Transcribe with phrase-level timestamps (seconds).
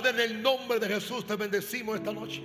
[0.00, 2.42] Padre, en el nombre de Jesús te bendecimos esta noche.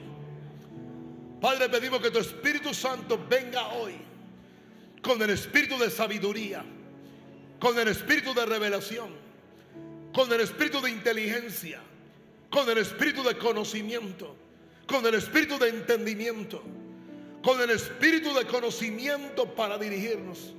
[1.39, 3.93] Padre, pedimos que tu Espíritu Santo venga hoy
[5.01, 6.65] con el espíritu de sabiduría,
[7.59, 9.09] con el espíritu de revelación,
[10.13, 11.79] con el espíritu de inteligencia,
[12.49, 14.35] con el espíritu de conocimiento,
[14.85, 16.61] con el espíritu de entendimiento,
[17.41, 20.53] con el espíritu de conocimiento para dirigirnos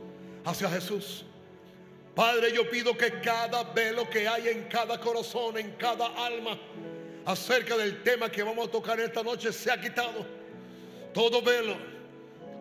[0.47, 1.27] hacia Jesús.
[2.15, 6.59] Padre, yo pido que cada velo que hay en cada corazón, en cada alma,
[7.27, 10.25] acerca del tema que vamos a tocar esta noche, sea quitado.
[11.12, 11.77] Todo velo,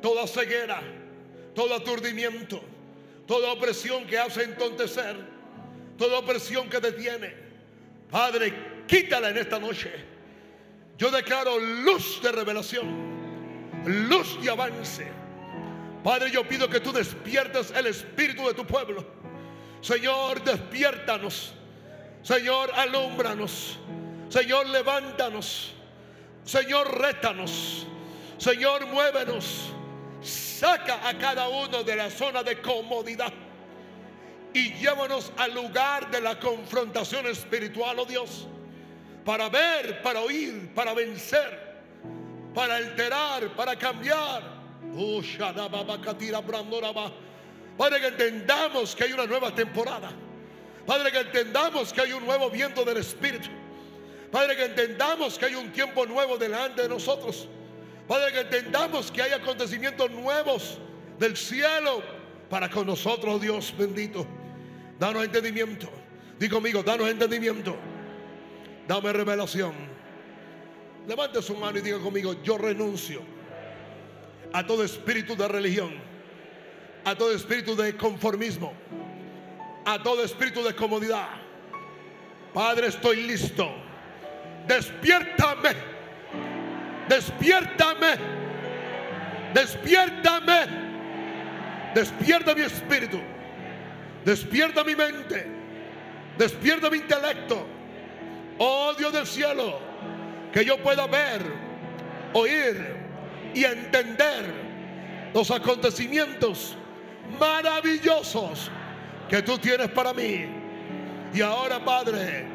[0.01, 0.81] toda ceguera,
[1.53, 2.61] todo aturdimiento,
[3.27, 5.15] toda opresión que hace entontecer,
[5.97, 7.33] toda opresión que detiene.
[8.09, 8.53] Padre,
[8.87, 9.91] quítala en esta noche.
[10.97, 12.87] Yo declaro luz de revelación,
[13.85, 15.05] luz de avance.
[16.03, 19.05] Padre, yo pido que tú despiertes el espíritu de tu pueblo.
[19.81, 21.53] Señor, despiértanos.
[22.23, 23.77] Señor, alúmbranos.
[24.35, 25.71] Señor, levántanos.
[26.43, 27.87] Señor, rétanos.
[28.37, 29.71] Señor, muévenos.
[30.21, 33.31] Saca a cada uno de la zona de comodidad
[34.53, 38.45] y llévanos al lugar de la confrontación espiritual, oh Dios,
[39.23, 41.79] para ver, para oír, para vencer,
[42.53, 44.43] para alterar, para cambiar.
[44.97, 45.21] Oh,
[47.77, 50.11] Padre, que entendamos que hay una nueva temporada.
[50.85, 53.49] Padre, que entendamos que hay un nuevo viento del Espíritu.
[54.35, 57.47] Padre, que entendamos que hay un tiempo nuevo delante de nosotros.
[58.05, 60.77] Padre, que entendamos que hay acontecimientos nuevos
[61.17, 62.03] del cielo
[62.49, 64.27] para con nosotros, Dios bendito.
[64.99, 65.89] Danos entendimiento.
[66.37, 67.77] Digo conmigo, danos entendimiento.
[68.85, 69.73] Dame revelación.
[71.07, 73.21] Levante su mano y diga conmigo, yo renuncio
[74.51, 75.93] a todo espíritu de religión,
[77.05, 78.73] a todo espíritu de conformismo,
[79.85, 81.29] a todo espíritu de comodidad.
[82.53, 83.84] Padre, estoy listo.
[84.67, 85.75] Despiértame.
[87.07, 88.17] Despiértame.
[89.53, 90.85] Despiértame.
[91.93, 93.21] Despierta mi espíritu.
[94.25, 95.45] Despierta mi mente.
[96.37, 97.65] Despierta mi intelecto.
[98.57, 99.79] Oh Dios del cielo.
[100.51, 101.41] Que yo pueda ver,
[102.33, 102.95] oír
[103.53, 104.45] y entender
[105.33, 106.77] los acontecimientos
[107.39, 108.71] maravillosos
[109.29, 110.45] que tú tienes para mí.
[111.33, 112.45] Y ahora, Padre,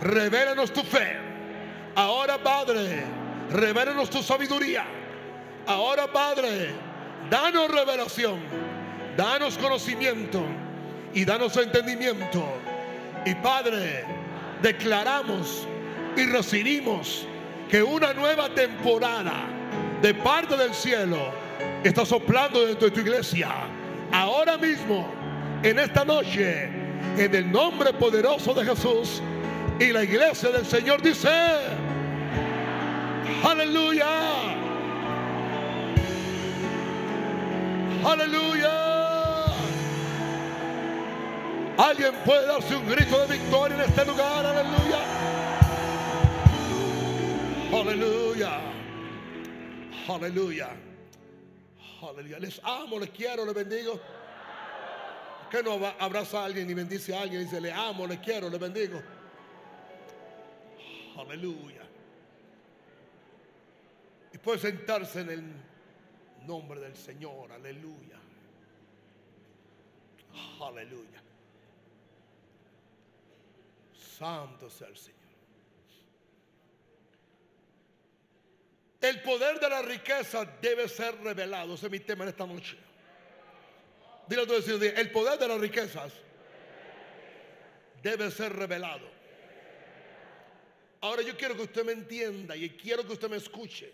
[0.00, 1.27] revélanos tu fe.
[1.94, 3.04] Ahora, Padre,
[3.50, 4.84] revélanos tu sabiduría.
[5.66, 6.70] Ahora, Padre,
[7.30, 8.38] danos revelación,
[9.16, 10.42] danos conocimiento
[11.14, 12.44] y danos entendimiento.
[13.24, 14.04] Y Padre,
[14.62, 15.66] declaramos
[16.16, 17.26] y recibimos
[17.68, 19.46] que una nueva temporada
[20.00, 21.32] de parte del cielo
[21.84, 23.48] está soplando dentro de tu iglesia.
[24.12, 25.06] Ahora mismo,
[25.62, 26.70] en esta noche,
[27.16, 29.20] en el nombre poderoso de Jesús.
[29.80, 31.28] Y la iglesia del Señor dice,
[33.44, 34.06] aleluya,
[38.04, 38.88] aleluya.
[41.78, 44.98] Alguien puede darse un grito de victoria en este lugar, aleluya.
[47.72, 48.60] Aleluya.
[50.08, 50.68] Aleluya.
[52.02, 52.38] Aleluya.
[52.40, 54.00] Les amo, les quiero, les bendigo.
[55.48, 58.50] Que no abraza a alguien y bendice a alguien y dice, le amo, le quiero,
[58.50, 59.00] le bendigo.
[61.18, 61.82] Aleluya.
[64.32, 65.44] Y puede sentarse en el
[66.46, 67.50] nombre del Señor.
[67.50, 68.18] Aleluya.
[70.60, 71.20] Aleluya.
[73.92, 75.18] Santo sea el Señor.
[79.00, 81.74] El poder de la riqueza debe ser revelado.
[81.74, 82.76] Ese es mi tema en esta noche.
[84.28, 86.12] Dile a tu vecino, el poder de las riquezas
[88.02, 89.17] debe ser revelado.
[91.00, 93.92] Ahora yo quiero que usted me entienda y quiero que usted me escuche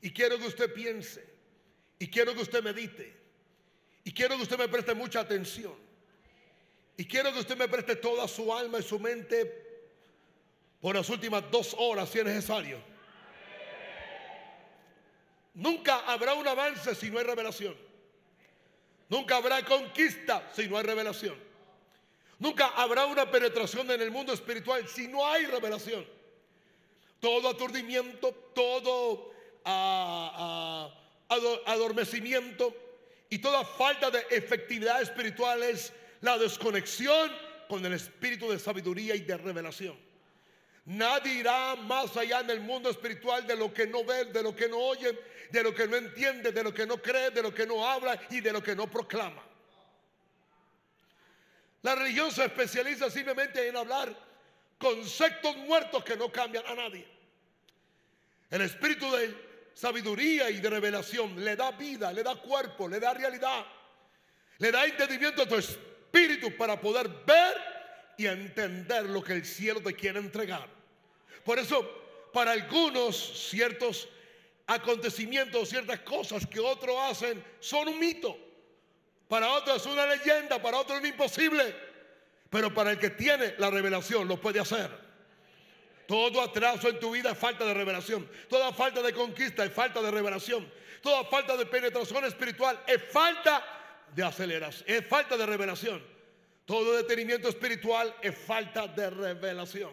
[0.00, 1.24] y quiero que usted piense
[1.98, 3.12] y quiero que usted medite
[4.04, 5.74] y quiero que usted me preste mucha atención
[6.96, 9.66] y quiero que usted me preste toda su alma y su mente
[10.80, 12.80] por las últimas dos horas si es necesario.
[15.54, 17.76] Nunca habrá un avance si no hay revelación.
[19.08, 21.36] Nunca habrá conquista si no hay revelación.
[22.38, 26.17] Nunca habrá una penetración en el mundo espiritual si no hay revelación.
[27.20, 29.32] Todo aturdimiento, todo
[29.64, 30.90] ah,
[31.28, 31.36] ah,
[31.66, 32.74] adormecimiento
[33.28, 37.30] y toda falta de efectividad espiritual es la desconexión
[37.68, 39.96] con el espíritu de sabiduría y de revelación.
[40.86, 44.56] Nadie irá más allá en el mundo espiritual de lo que no ve, de lo
[44.56, 45.18] que no oye,
[45.50, 48.18] de lo que no entiende, de lo que no cree, de lo que no habla
[48.30, 49.42] y de lo que no proclama.
[51.82, 54.27] La religión se especializa simplemente en hablar
[54.78, 57.06] conceptos muertos que no cambian a nadie.
[58.50, 59.34] El espíritu de
[59.74, 63.66] sabiduría y de revelación le da vida, le da cuerpo, le da realidad,
[64.58, 67.56] le da entendimiento a tu espíritu para poder ver
[68.16, 70.68] y entender lo que el cielo te quiere entregar.
[71.44, 71.88] Por eso,
[72.32, 73.16] para algunos
[73.48, 74.08] ciertos
[74.66, 78.36] acontecimientos, ciertas cosas que otros hacen son un mito.
[79.28, 81.74] Para otros es una leyenda, para otros es imposible.
[82.50, 84.90] Pero para el que tiene la revelación lo puede hacer.
[86.06, 88.28] Todo atraso en tu vida es falta de revelación.
[88.48, 90.66] Toda falta de conquista es falta de revelación.
[91.02, 93.62] Toda falta de penetración espiritual es falta
[94.14, 96.02] de aceleración, es falta de revelación.
[96.64, 99.92] Todo detenimiento espiritual es falta de revelación.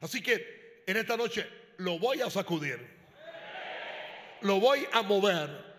[0.00, 1.48] Así que en esta noche
[1.78, 2.98] lo voy a sacudir.
[4.42, 5.70] Lo voy a mover.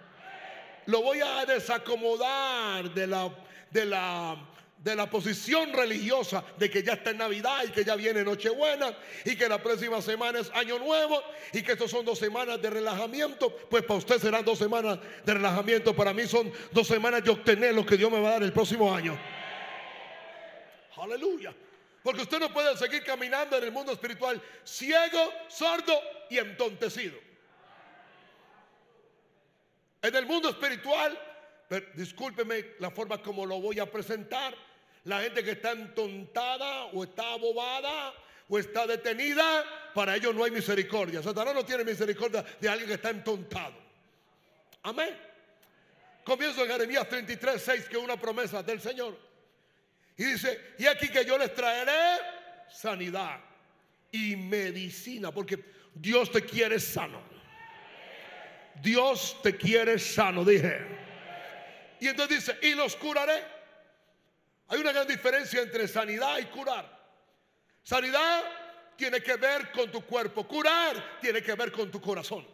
[0.86, 3.30] Lo voy a desacomodar de la,
[3.72, 4.38] de la
[4.84, 8.98] de la posición religiosa de que ya está en Navidad y que ya viene Nochebuena
[9.24, 11.22] y que la próxima semana es Año Nuevo
[11.54, 15.34] y que estos son dos semanas de relajamiento, pues para usted serán dos semanas de
[15.36, 18.44] relajamiento, para mí son dos semanas de obtener lo que Dios me va a dar
[18.44, 19.20] el próximo año.
[20.98, 21.54] Aleluya.
[22.04, 25.94] Porque usted no puede seguir caminando en el mundo espiritual ciego, sordo
[26.32, 27.18] y entontecido.
[30.02, 31.20] En el mundo espiritual,
[31.94, 34.56] discúlpeme la forma como lo voy a presentar,
[35.06, 38.14] la gente que está entontada o está abobada
[38.48, 39.64] o está detenida,
[39.94, 41.24] para ellos no hay misericordia.
[41.24, 43.76] Satanás no tiene misericordia de alguien que está entontado.
[44.84, 45.18] Amén.
[46.24, 49.18] Comienzo en Jeremías 33, 6, que es una promesa del Señor.
[50.18, 52.22] Y dice, y aquí que yo les traeré
[52.70, 53.40] sanidad
[54.12, 55.64] y medicina, porque
[55.94, 57.22] Dios te quiere sano.
[58.82, 60.86] Dios te quiere sano, dije.
[62.00, 63.61] Y entonces dice, y los curaré
[64.72, 66.90] hay una gran diferencia entre sanidad y curar.
[67.84, 68.42] Sanidad
[68.96, 70.48] tiene que ver con tu cuerpo.
[70.48, 72.48] Curar tiene que ver con tu corazón.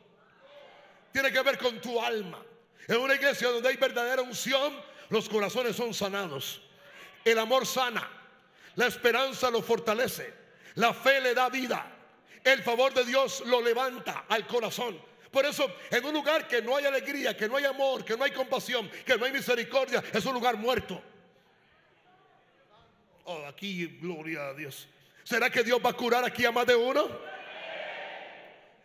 [1.12, 2.44] Tiene que ver con tu alma.
[2.88, 4.74] En una iglesia donde hay verdadera unción,
[5.10, 6.60] los corazones son sanados.
[7.24, 8.10] El amor sana.
[8.74, 10.34] La esperanza lo fortalece.
[10.74, 11.86] La fe le da vida.
[12.44, 15.00] El favor de Dios lo levanta al corazón.
[15.30, 18.24] Por eso, en un lugar que no hay alegría, que no hay amor, que no
[18.24, 21.00] hay compasión, que no hay misericordia, es un lugar muerto.
[23.30, 24.88] Oh, aquí, gloria a Dios.
[25.26, 27.10] ¿Será que Dios va a curar aquí a más de uno?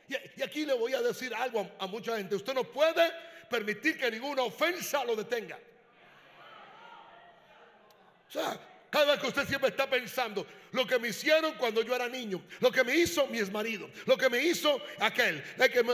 [0.08, 2.34] Y, aquí le voy a decir algo a, mucha gente.
[2.34, 3.08] Usted no puede
[3.48, 5.56] permitir que ninguna ofensa lo detenga.
[8.28, 8.58] O sea,
[8.90, 12.42] cada vez que usted siempre está pensando lo que me hicieron cuando yo era niño,
[12.58, 15.40] lo que me hizo mi exmarido, lo que me hizo aquel,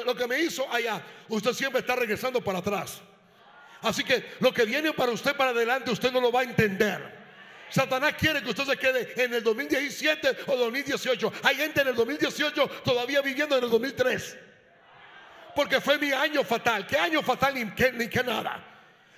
[0.06, 3.02] lo que me hizo allá, usted siempre está regresando para atrás.
[3.82, 7.17] Así que lo que viene para usted para adelante, usted no lo va a entender.
[7.70, 11.32] Satanás quiere que usted se quede en el 2017 o 2018.
[11.42, 14.36] Hay gente en el 2018 todavía viviendo en el 2003.
[15.54, 16.86] Porque fue mi año fatal.
[16.86, 18.64] ¿Qué año fatal ni que, ni que nada?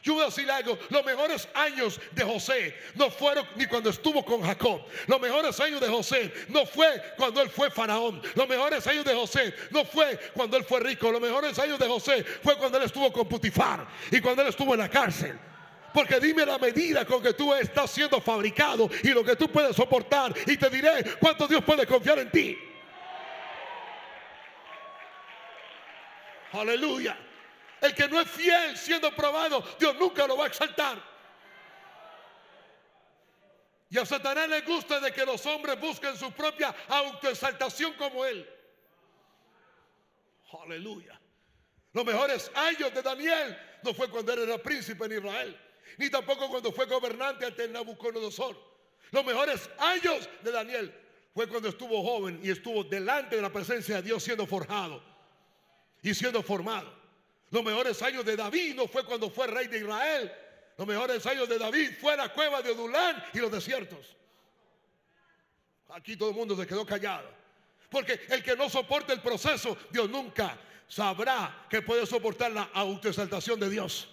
[0.02, 4.25] Yo voy a decir algo, los mejores años de José no fueron ni cuando estuvo
[4.25, 4.81] con Jacob.
[5.06, 8.23] Los mejores años de José no fue cuando él fue faraón.
[8.35, 11.12] Los mejores años de José no fue cuando él fue rico.
[11.12, 14.73] Los mejores años de José fue cuando él estuvo con Putifar y cuando él estuvo
[14.73, 15.38] en la cárcel.
[15.92, 19.75] Porque dime la medida con que tú estás siendo fabricado y lo que tú puedes
[19.75, 20.35] soportar.
[20.47, 22.59] Y te diré cuánto Dios puede confiar en ti.
[26.52, 27.16] Aleluya.
[27.80, 31.02] El que no es fiel siendo probado, Dios nunca lo va a exaltar.
[33.88, 38.49] Y a Satanás le gusta de que los hombres busquen su propia autoexaltación como él.
[40.62, 41.18] Aleluya.
[41.92, 46.49] Los mejores años de Daniel no fue cuando él era príncipe en Israel ni tampoco
[46.49, 48.56] cuando fue gobernante ante Nabucodonosor.
[49.11, 50.94] Los mejores años de Daniel
[51.35, 55.02] fue cuando estuvo joven y estuvo delante de la presencia de Dios siendo forjado
[56.02, 56.92] y siendo formado.
[57.50, 60.32] Los mejores años de David no fue cuando fue rey de Israel.
[60.76, 64.16] Los mejores años de David fue la cueva de Odulán y los desiertos.
[65.88, 67.28] Aquí todo el mundo se quedó callado.
[67.90, 70.56] Porque el que no soporta el proceso, Dios nunca
[70.87, 74.09] sabrá que puede soportar la autoexaltación de Dios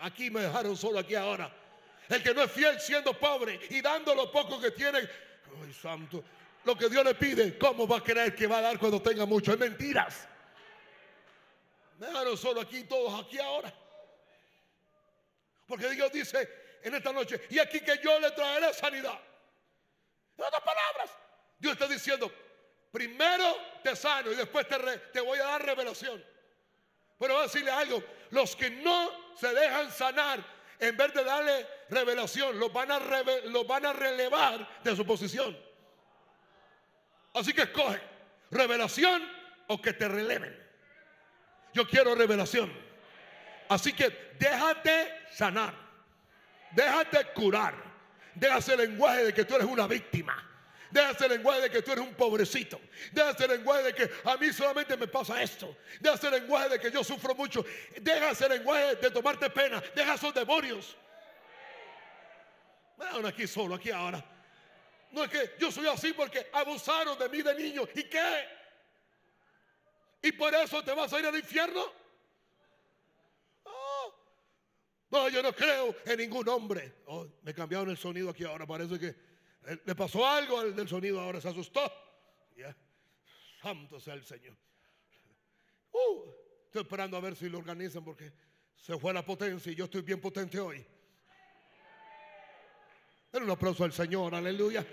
[0.00, 1.50] aquí me dejaron solo aquí ahora.
[2.08, 5.08] El que no es fiel siendo pobre y dando lo poco que tiene,
[6.64, 9.26] lo que Dios le pide, ¿cómo va a creer que va a dar cuando tenga
[9.26, 9.52] mucho?
[9.52, 10.28] Es mentiras.
[11.98, 13.72] Me dejaron solo aquí, todos aquí ahora.
[15.66, 19.18] Porque Dios dice en esta noche, y aquí que yo le traeré sanidad.
[20.38, 21.10] En otras palabras,
[21.58, 22.30] Dios está diciendo,
[22.92, 24.78] primero te sano y después te,
[25.12, 26.22] te voy a dar revelación.
[27.18, 30.44] Pero voy a decirle algo, los que no se dejan sanar,
[30.78, 32.98] en vez de darle revelación, los van a,
[33.44, 35.56] los van a relevar de su posición.
[37.34, 38.00] Así que escoge
[38.50, 39.22] revelación
[39.68, 40.56] o que te releven.
[41.72, 42.72] Yo quiero revelación.
[43.68, 45.74] Así que déjate sanar.
[46.72, 47.74] Déjate curar.
[48.34, 50.55] Déjate el lenguaje de que tú eres una víctima.
[50.90, 52.80] Déjate el lenguaje de que tú eres un pobrecito.
[53.12, 55.76] Déjate el lenguaje de que a mí solamente me pasa esto.
[56.00, 57.64] Déjate el lenguaje de que yo sufro mucho.
[58.00, 59.82] Déjate el lenguaje de tomarte pena.
[59.94, 60.96] Deja esos demonios.
[62.96, 64.24] Me aquí solo, aquí ahora.
[65.12, 67.82] No es que yo soy así porque abusaron de mí de niño.
[67.94, 68.48] ¿Y qué?
[70.22, 71.84] ¿Y por eso te vas a ir al infierno?
[73.64, 74.14] Oh.
[75.10, 77.02] No, yo no creo en ningún hombre.
[77.06, 78.66] Oh, me cambiaron el sonido aquí ahora.
[78.66, 79.25] Parece que
[79.84, 81.40] le pasó algo al del sonido ahora.
[81.40, 81.80] Se asustó.
[83.60, 84.56] Santo sea el Señor.
[85.92, 86.30] Uh,
[86.66, 88.32] estoy esperando a ver si lo organizan porque
[88.76, 90.86] se fue la potencia y yo estoy bien potente hoy.
[93.32, 94.86] Den un aplauso al Señor, aleluya.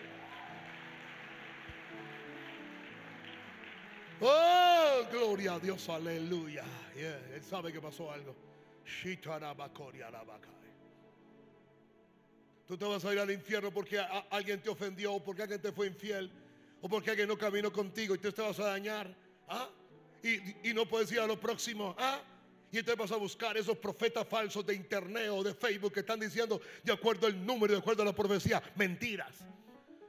[4.22, 6.64] Oh, gloria a Dios, aleluya.
[6.96, 8.36] él sabe que pasó algo.
[12.74, 14.00] Tú te vas a ir al infierno porque
[14.32, 16.32] alguien te ofendió, o porque alguien te fue infiel,
[16.82, 19.16] o porque alguien no caminó contigo y tú te vas a dañar.
[19.48, 19.70] ¿ah?
[20.24, 21.96] Y, no puedes ir a lo próximo.
[22.00, 22.20] ¿ah?
[22.72, 26.20] Y entonces vas a buscar esos profetas falsos de internet o de Facebook que están
[26.20, 29.46] diciendo de acuerdo al número, de acuerdo a la profecía, mentiras.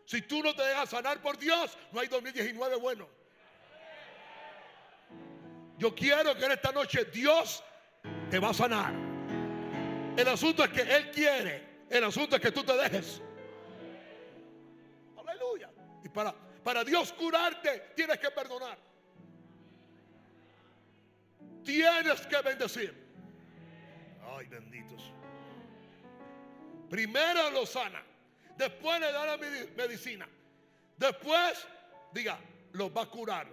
[0.07, 3.07] Si tú no te dejas sanar por Dios, no hay 2019 bueno.
[5.77, 7.63] Yo quiero que en esta noche Dios
[8.31, 8.95] te va a sanar.
[10.17, 11.74] El asunto es que Él quiere.
[11.95, 13.23] El asunto es que tú te dejes.
[15.17, 15.71] Aleluya.
[16.03, 16.35] Y para,
[16.65, 18.77] para Dios curarte, tienes que perdonar.
[21.65, 22.93] Tienes que bendecir.
[24.27, 25.05] Ay, benditos.
[26.91, 28.03] Primero lo sana.
[28.57, 30.29] Después le da la medicina.
[30.97, 31.65] Después,
[32.13, 32.41] diga,
[32.73, 33.47] los va a curar.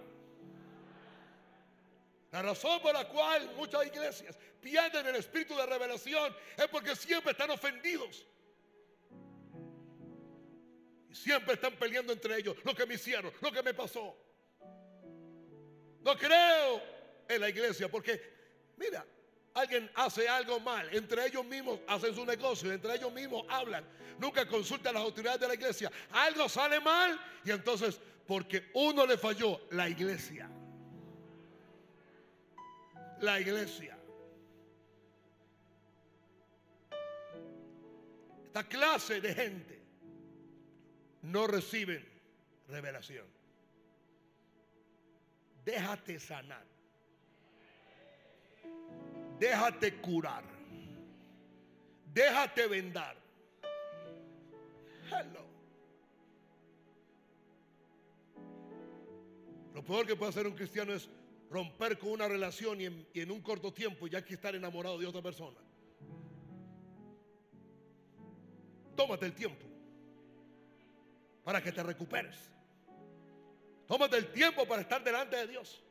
[2.32, 7.34] La razón por la cual muchas iglesias pierden el espíritu de revelación es porque siempre
[7.34, 8.26] están ofendidos.
[11.12, 12.56] Siempre están peleando entre ellos.
[12.64, 14.16] Lo que me hicieron, lo que me pasó.
[16.04, 16.82] No creo
[17.28, 18.22] en la iglesia, porque
[18.78, 19.06] mira,
[19.54, 23.86] alguien hace algo mal, entre ellos mismos hacen su negocio, entre ellos mismos hablan,
[24.18, 29.06] nunca consultan a las autoridades de la iglesia, algo sale mal y entonces porque uno
[29.06, 30.50] le falló, la iglesia,
[33.20, 33.98] la iglesia.
[38.46, 39.81] Esta clase de gente
[41.22, 42.06] no reciben
[42.68, 43.26] revelación.
[45.64, 46.72] Déjate sanar
[49.42, 50.44] déjate curar,
[52.14, 53.16] déjate vendar.
[55.10, 55.42] Hello.
[59.74, 61.10] Lo peor que puede hacer un cristiano es
[61.50, 62.86] romper con una relación y
[63.20, 65.58] en, un corto tiempo ya que estar enamorado de otra persona.
[68.96, 69.71] Tómate el tiempo
[71.52, 72.50] para que te recuperes.
[73.86, 75.84] Tómate el tiempo para estar delante de Dios.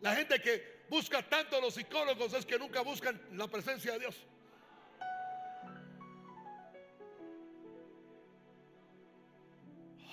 [0.00, 3.98] La gente que busca tanto a los psicólogos es que nunca buscan la presencia de
[3.98, 4.16] Dios.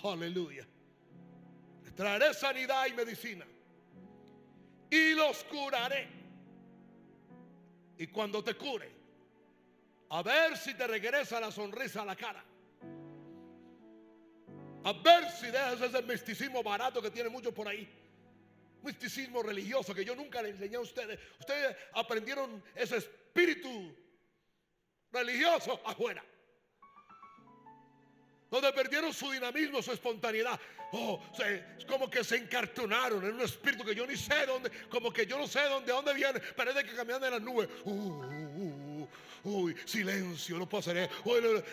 [0.03, 0.67] Aleluya.
[1.95, 3.45] traeré sanidad y medicina.
[4.89, 6.09] Y los curaré.
[7.97, 8.91] Y cuando te cure,
[10.09, 12.43] a ver si te regresa la sonrisa a la cara.
[14.83, 17.87] A ver si dejas ese misticismo barato que tiene muchos por ahí
[18.83, 21.19] misticismo religioso que yo nunca le enseñé a ustedes.
[21.39, 23.95] Ustedes aprendieron ese espíritu
[25.11, 26.23] religioso afuera.
[28.51, 30.59] Donde perdieron su dinamismo, su espontaneidad.
[30.91, 35.11] Oh, es como que se encartonaron en un espíritu que yo ni sé dónde, como
[35.11, 36.39] que yo no sé dónde, dónde viene.
[36.39, 37.67] Parece que caminan en las nubes.
[37.83, 39.01] Uh, uh,
[39.43, 41.63] uh, uy, silencio, no puedo hacer eso.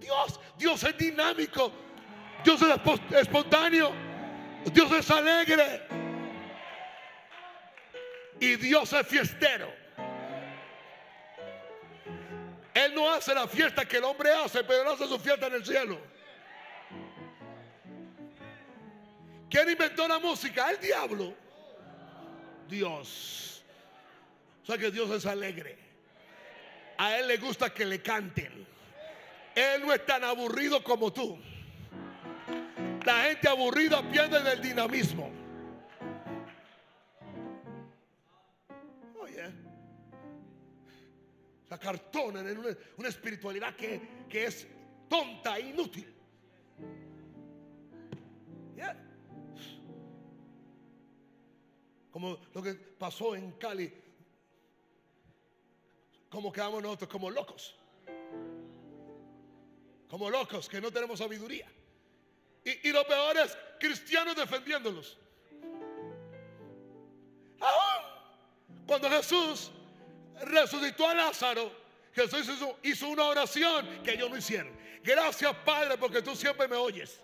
[0.00, 1.72] Dios, Dios es dinámico.
[2.42, 3.92] Dios es espontáneo.
[4.72, 5.82] Dios es alegre.
[8.40, 9.72] Y Dios es fiestero.
[12.72, 15.54] Él no hace la fiesta que el hombre hace, pero él hace su fiesta en
[15.54, 15.98] el cielo.
[19.50, 20.70] ¿Quién inventó la música?
[20.70, 21.34] El diablo.
[22.68, 23.62] Dios.
[24.62, 25.76] O sea que Dios es alegre.
[26.96, 28.66] A Él le gusta que le canten.
[29.60, 31.38] Él no es tan aburrido como tú.
[33.04, 35.30] La gente aburrida pierde el dinamismo.
[39.18, 39.52] Oye,
[41.68, 44.00] la cartona en una, una espiritualidad que,
[44.30, 44.66] que, es
[45.10, 46.14] tonta e inútil.
[48.76, 48.96] Yeah.
[52.10, 53.92] Como lo que pasó en Cali,
[56.30, 57.79] como quedamos nosotros como locos
[60.10, 61.66] como locos que no tenemos sabiduría.
[62.64, 65.16] Y, y lo peor es cristianos defendiéndolos.
[67.60, 69.70] Aún cuando Jesús
[70.42, 71.70] resucitó a Lázaro,
[72.12, 74.76] Jesús hizo, hizo una oración que ellos no hicieron.
[75.04, 77.20] Gracias Padre porque tú siempre me oyes.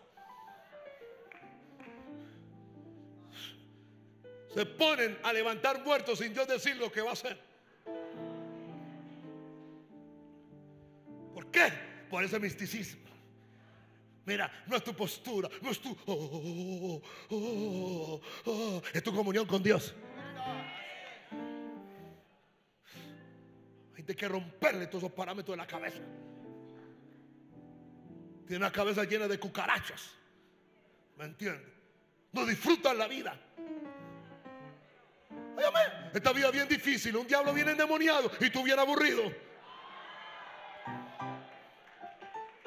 [4.54, 7.38] Se ponen a levantar muertos sin Dios decir lo que va a hacer.
[11.34, 11.85] ¿Por qué?
[12.16, 13.02] Por ese misticismo.
[14.24, 15.94] Mira, no es tu postura, no es tu...
[16.06, 19.94] oh, oh, oh, es tu comunión con Dios.
[23.94, 25.98] Hay que romperle todos esos parámetros de la cabeza.
[28.46, 30.12] Tiene una cabeza llena de cucarachas.
[31.18, 31.70] ¿Me entiendes?
[32.32, 33.38] No disfrutan la vida.
[35.54, 35.80] Óyame,
[36.14, 37.14] esta vida es bien difícil.
[37.14, 39.44] Un diablo viene endemoniado y tú bien aburrido.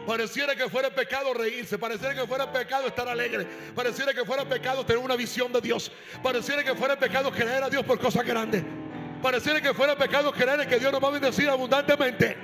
[0.10, 4.84] Pareciera que fuera pecado reírse, pareciera que fuera pecado estar alegre, pareciera que fuera pecado
[4.84, 5.92] tener una visión de Dios,
[6.24, 8.64] pareciera que fuera pecado creer a Dios por cosas grandes,
[9.22, 12.36] pareciera que fuera pecado creer que Dios nos va a bendecir abundantemente.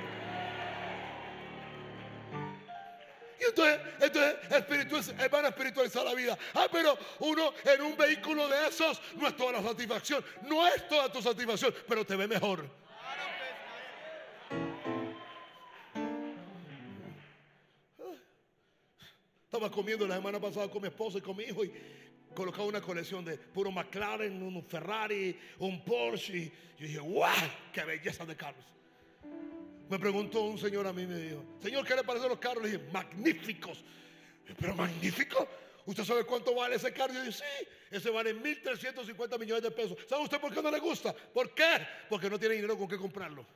[3.40, 3.80] Y entonces,
[4.70, 6.38] entonces van a espiritualizar la vida.
[6.54, 10.24] Ah, pero uno en un vehículo de esos no es toda la satisfacción.
[10.42, 12.85] No es toda tu satisfacción, pero te ve mejor.
[19.56, 21.72] Estaba comiendo la semana pasada con mi esposo y con mi hijo y
[22.34, 26.36] colocaba una colección de puro McLaren, un Ferrari, un Porsche.
[26.36, 27.32] Y yo dije, ¡guau!
[27.72, 28.66] ¡Qué belleza de carros!
[29.88, 32.64] Me preguntó un señor a mí, me dijo, Señor, ¿qué le parecen los carros?
[32.64, 33.82] Le dije, magníficos.
[34.60, 35.48] Pero magnífico.
[35.86, 37.14] ¿Usted sabe cuánto vale ese carro?
[37.14, 39.96] Yo dije, sí, ese vale 1.350 millones de pesos.
[40.06, 41.14] ¿Sabe usted por qué no le gusta?
[41.14, 41.78] ¿Por qué?
[42.10, 43.46] Porque no tiene dinero con qué comprarlo.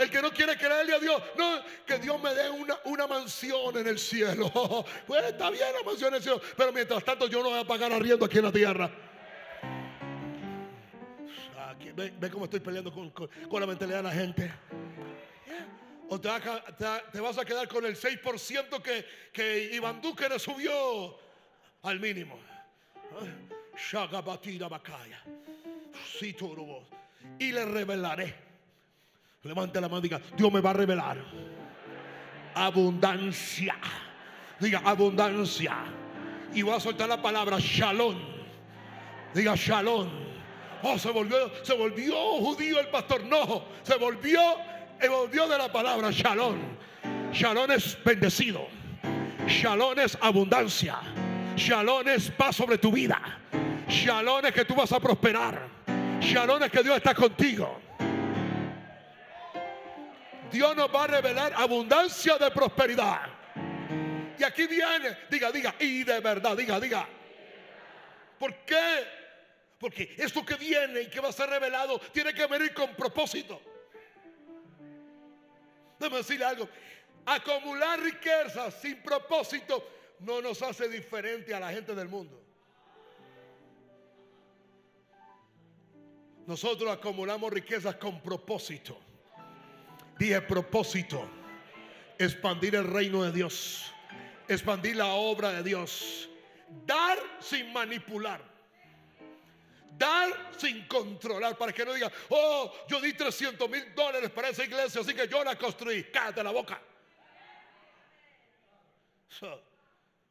[0.00, 1.22] El que no quiere creerle a Dios,
[1.86, 2.48] que Dios me dé
[2.84, 4.50] una, mansión en el cielo.
[5.06, 7.66] Pues está bien la mansión en el cielo, pero mientras tanto yo no voy a
[7.66, 8.90] pagar arriendo aquí en la tierra.
[11.94, 14.52] ve, cómo estoy peleando con, la mentalidad de la gente.
[16.08, 16.28] O te,
[17.20, 21.18] vas a quedar con el 6% que, que Iván Duque le subió
[21.82, 22.38] al mínimo.
[27.38, 28.46] Y le revelaré
[29.42, 31.18] Levante la mano y diga, Dios me va a revelar
[32.56, 33.76] abundancia.
[34.58, 35.76] Diga, abundancia.
[36.54, 38.16] Y voy a soltar la palabra shalom.
[39.34, 40.08] Diga, shalom.
[40.82, 43.24] Oh, se volvió, se volvió judío el pastor.
[43.24, 44.40] No, se volvió,
[45.00, 46.56] se volvió de la palabra shalom.
[47.32, 48.66] Shalom es bendecido.
[49.46, 50.98] Shalom es abundancia.
[51.56, 53.20] Shalom es paz sobre tu vida.
[53.88, 55.68] Shalom es que tú vas a prosperar.
[56.20, 57.80] Shalom es que Dios está contigo.
[60.50, 63.22] Dios nos va a revelar abundancia de prosperidad.
[64.38, 67.08] Y aquí viene, diga, diga, y de verdad, diga, diga.
[68.38, 69.04] ¿Por qué?
[69.78, 73.60] Porque esto que viene y que va a ser revelado tiene que venir con propósito.
[75.98, 76.68] Déjame decirle algo.
[77.24, 79.88] Acumular riquezas sin propósito
[80.20, 82.45] no nos hace diferente a la gente del mundo.
[86.46, 88.96] Nosotros acumulamos riquezas con propósito.
[90.18, 91.28] Dije propósito.
[92.18, 93.92] Expandir el reino de Dios.
[94.48, 96.30] Expandir la obra de Dios.
[96.86, 98.40] Dar sin manipular.
[99.98, 101.58] Dar sin controlar.
[101.58, 105.26] Para que no diga, oh, yo di 300 mil dólares para esa iglesia, así que
[105.26, 106.04] yo la construí.
[106.04, 106.80] Cállate la boca.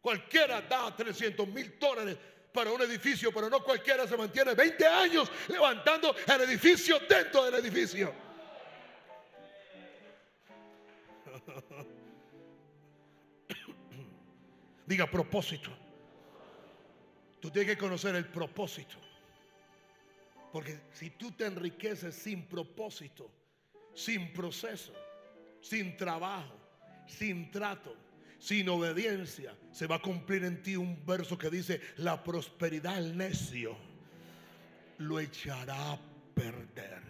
[0.01, 2.17] cualquiera da 300 mil dólares
[2.55, 7.55] para un edificio, pero no cualquiera se mantiene 20 años levantando el edificio dentro del
[7.55, 8.11] edificio.
[14.87, 15.69] Diga propósito.
[17.41, 18.95] Tú tienes que conocer el propósito.
[20.51, 23.29] Porque si tú te enriqueces sin propósito,
[23.93, 24.93] sin proceso,
[25.59, 26.55] sin trabajo,
[27.07, 27.93] sin trato,
[28.45, 33.17] sin obediencia, se va a cumplir en ti un verso que dice, la prosperidad al
[33.17, 33.75] necio
[34.99, 35.99] lo echará a
[36.35, 37.01] perder.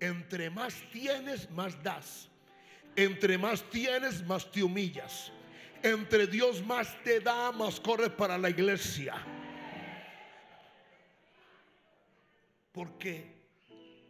[0.00, 2.28] Entre más tienes, más das.
[2.94, 5.32] Entre más tienes, más te humillas.
[5.82, 9.14] Entre Dios más te da, más corres para la iglesia.
[12.72, 13.32] ¿Por qué?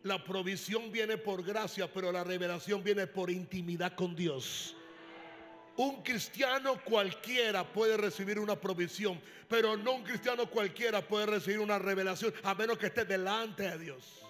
[0.03, 4.77] la provisión viene por gracia, pero la revelación viene por intimidad con Dios.
[5.77, 11.79] Un cristiano cualquiera puede recibir una provisión, pero no un cristiano cualquiera puede recibir una
[11.79, 14.23] revelación a menos que esté delante de Dios.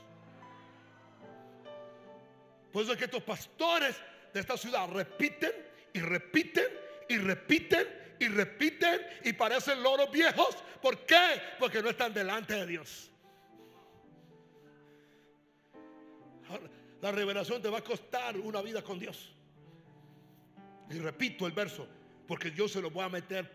[2.73, 3.95] Por eso es que estos pastores
[4.33, 5.53] de esta ciudad repiten
[5.93, 6.67] y repiten
[7.09, 7.87] y repiten
[8.19, 10.57] y repiten y parecen loros viejos.
[10.81, 11.43] ¿Por qué?
[11.59, 13.11] Porque no están delante de Dios.
[17.03, 19.34] La revelación te va a costar una vida con Dios.
[20.91, 21.87] Y repito el verso,
[22.27, 23.51] porque yo se lo voy a meter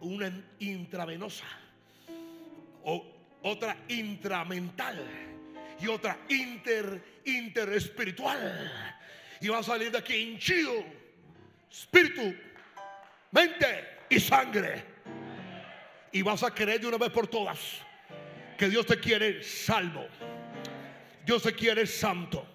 [0.00, 1.44] una intravenosa,
[2.84, 3.04] o
[3.42, 5.04] otra intramental
[5.80, 8.72] y otra inter, interespiritual.
[9.40, 10.84] Y va a salir de aquí hinchido,
[11.70, 12.34] espíritu,
[13.30, 14.84] mente y sangre.
[16.12, 17.58] Y vas a creer de una vez por todas
[18.56, 20.06] que Dios te quiere salvo.
[21.24, 22.46] Dios te quiere santo.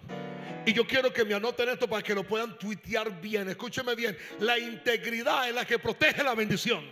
[0.65, 3.49] Y yo quiero que me anoten esto para que lo puedan tuitear bien.
[3.49, 4.17] Escúcheme bien.
[4.39, 6.83] La integridad es la que protege la bendición.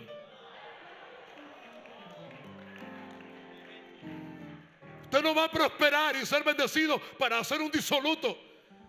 [5.04, 8.34] Usted no va a prosperar y ser bendecido para ser un disoluto,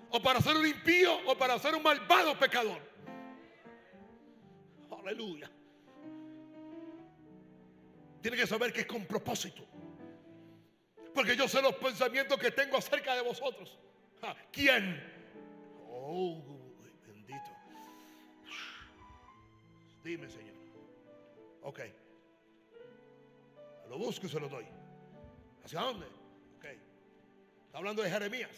[0.09, 2.79] o para ser un impío, o para ser un malvado pecador.
[4.99, 5.51] Aleluya.
[8.21, 9.65] Tiene que saber que es con propósito.
[11.13, 13.77] Porque yo sé los pensamientos que tengo acerca de vosotros.
[14.51, 15.01] ¿Quién?
[15.89, 16.41] Oh,
[17.05, 17.51] bendito.
[20.03, 20.55] Dime, Señor.
[21.61, 21.79] Ok.
[23.89, 24.65] Lo busco y se lo doy.
[25.63, 26.05] ¿Hacia dónde?
[26.57, 26.65] Ok.
[27.65, 28.51] Está hablando de Jeremías.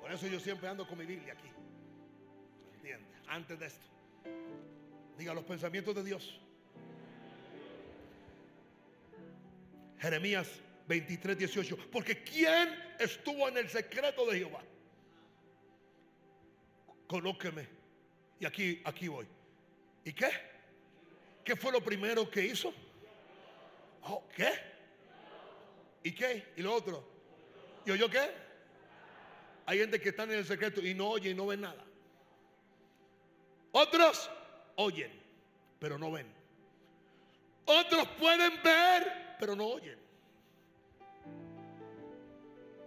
[0.00, 1.50] Por eso yo siempre ando con mi Biblia aquí.
[2.74, 3.08] ¿Entiende?
[3.28, 3.86] Antes de esto.
[5.18, 6.45] Diga los pensamientos de Dios
[9.98, 10.48] Jeremías
[10.88, 11.90] 23, 18.
[11.90, 14.62] Porque ¿quién estuvo en el secreto de Jehová?
[17.06, 17.68] Colóqueme.
[18.38, 19.26] Y aquí, aquí voy.
[20.04, 20.30] ¿Y qué?
[21.44, 22.72] ¿Qué fue lo primero que hizo?
[24.02, 24.52] Oh, ¿Qué?
[26.02, 26.52] ¿Y qué?
[26.56, 27.04] ¿Y lo otro?
[27.84, 28.30] ¿Y oyó qué?
[29.66, 31.84] Hay gente que está en el secreto y no oye y no ve nada.
[33.72, 34.30] Otros
[34.76, 35.10] oyen,
[35.80, 36.32] pero no ven.
[37.64, 39.98] Otros pueden ver, pero no oyen.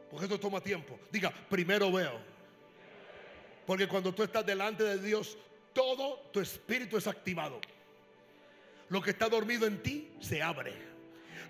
[0.09, 0.99] Porque esto toma tiempo.
[1.11, 2.19] Diga, primero veo.
[3.65, 5.37] Porque cuando tú estás delante de Dios,
[5.73, 7.61] todo tu espíritu es activado.
[8.89, 10.73] Lo que está dormido en ti se abre.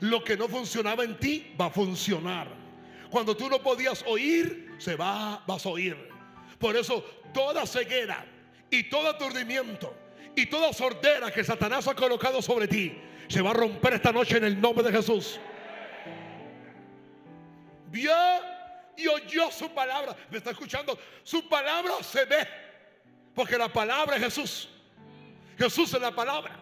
[0.01, 2.47] Lo que no funcionaba en ti va a funcionar.
[3.09, 5.97] Cuando tú no podías oír, se va, vas a oír.
[6.59, 7.01] Por eso
[7.33, 8.25] toda ceguera
[8.69, 9.95] y todo aturdimiento
[10.39, 12.97] y toda sordera que Satanás ha colocado sobre ti
[13.27, 15.39] se va a romper esta noche en el nombre de Jesús.
[17.87, 18.11] Vio
[18.95, 20.15] y oyó su palabra.
[20.31, 20.97] ¿Me está escuchando?
[21.23, 22.47] Su palabra se ve.
[23.35, 24.69] Porque la palabra es Jesús.
[25.57, 26.57] Jesús es la palabra.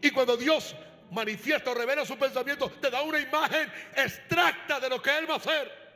[0.00, 0.76] Y cuando Dios
[1.10, 5.34] manifiesta o revela su pensamiento, te da una imagen extracta de lo que Él va
[5.34, 5.86] a hacer.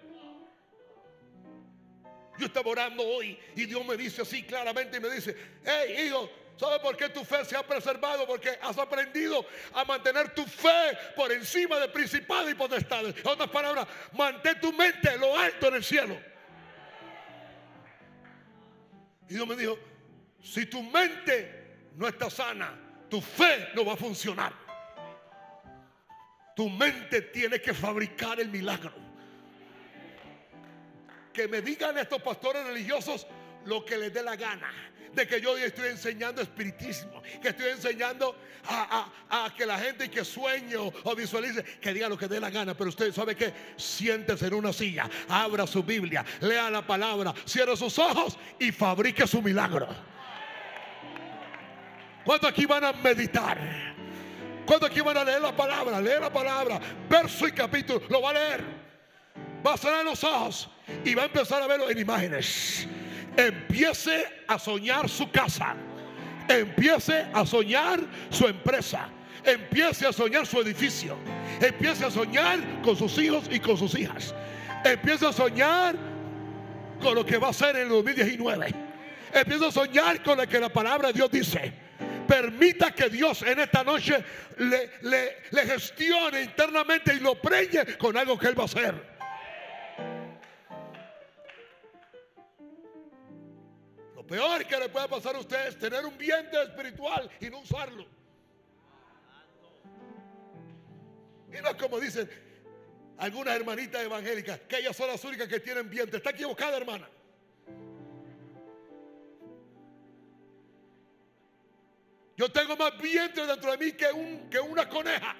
[2.38, 6.30] Yo estaba orando hoy y Dios me dice así claramente y me dice, hey hijo,
[6.60, 8.26] ¿Sabe por qué tu fe se ha preservado?
[8.26, 13.16] Porque has aprendido a mantener tu fe por encima de principados y potestades.
[13.16, 16.20] En otras palabras, mantén tu mente lo alto en el cielo.
[19.26, 19.78] Y Dios me dijo,
[20.42, 24.52] si tu mente no está sana, tu fe no va a funcionar.
[26.54, 28.92] Tu mente tiene que fabricar el milagro.
[31.32, 33.26] Que me digan estos pastores religiosos
[33.66, 34.70] lo que les dé la gana
[35.12, 38.36] de que yo estoy enseñando espiritismo, que estoy enseñando
[38.68, 42.74] a, que la gente que sueñe o visualice, que diga lo que dé la gana,
[42.74, 47.76] pero usted sabe que siéntese en una silla, abra su Biblia, lea la palabra, cierre
[47.76, 49.88] sus ojos y fabrique su milagro.
[52.24, 53.58] ¿Cuántos aquí van a meditar?
[54.66, 56.00] ¿Cuántos aquí van a leer la palabra?
[56.00, 58.64] Leer la palabra, verso y capítulo, lo va a leer.
[59.66, 60.70] Va a cerrar los ojos
[61.04, 62.86] y va a empezar a verlo en imágenes
[63.36, 65.74] empiece a soñar su casa,
[66.48, 69.08] empiece a soñar su empresa,
[69.44, 71.16] empiece a soñar su edificio,
[71.60, 74.34] empiece a soñar con sus hijos y con sus hijas,
[74.84, 75.96] empiece a soñar
[77.00, 78.74] con lo que va a ser en el 2019,
[79.32, 81.72] empiece a soñar con lo que la palabra de Dios dice.
[82.26, 84.24] Permita que Dios en esta noche
[84.58, 84.88] le,
[85.50, 89.19] le gestione internamente y lo preñe con algo que Él va a hacer.
[94.30, 98.06] Peor que le puede pasar a usted es tener un vientre espiritual y no usarlo.
[101.48, 102.30] Y no es como dicen
[103.18, 106.18] algunas hermanitas evangélicas, que ellas son las únicas que tienen vientre.
[106.18, 107.08] Está equivocada, hermana.
[112.36, 115.34] Yo tengo más vientre dentro de mí que, un, que una coneja.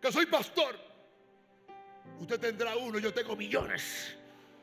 [0.00, 0.78] Que soy pastor.
[2.20, 4.14] Usted tendrá uno, yo tengo millones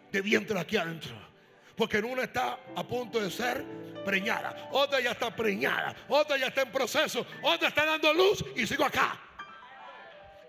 [0.10, 1.31] de vientre aquí adentro.
[1.76, 3.64] Porque en una está a punto de ser
[4.06, 8.66] preñada, otra ya está preñada, otra ya está en proceso, otra está dando luz y
[8.68, 9.20] sigo acá.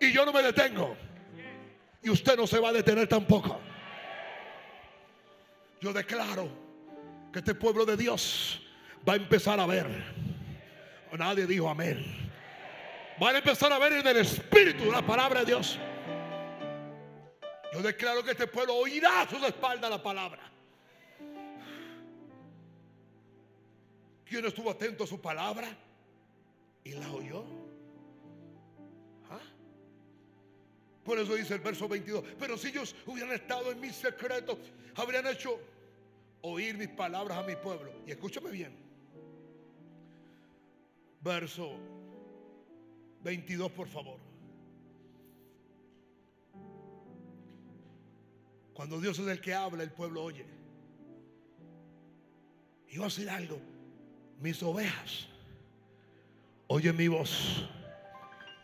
[0.00, 0.96] Y yo no me detengo.
[2.02, 3.60] Y usted no se va a detener tampoco.
[5.80, 6.48] Yo declaro
[7.32, 8.60] que este pueblo de Dios
[9.08, 9.86] va a empezar a ver.
[11.12, 12.30] Nadie dijo amén.
[13.18, 15.78] Van a empezar a ver en el Espíritu la palabra de Dios.
[17.72, 20.51] Yo declaro que este pueblo oirá a sus espaldas la palabra.
[24.32, 25.76] ¿Quién estuvo atento a su palabra
[26.82, 27.44] y la oyó?
[29.28, 29.38] ¿Ah?
[31.04, 32.24] Por eso dice el verso 22.
[32.38, 34.58] Pero si ellos hubieran estado en mi secreto,
[34.94, 35.60] habrían hecho
[36.40, 37.92] oír mis palabras a mi pueblo.
[38.06, 38.74] Y escúchame bien.
[41.20, 41.76] Verso
[43.24, 44.18] 22, por favor.
[48.72, 50.46] Cuando Dios es el que habla, el pueblo oye.
[52.88, 53.71] Y voy a decir algo
[54.42, 55.28] mis ovejas
[56.66, 57.64] oyen mi voz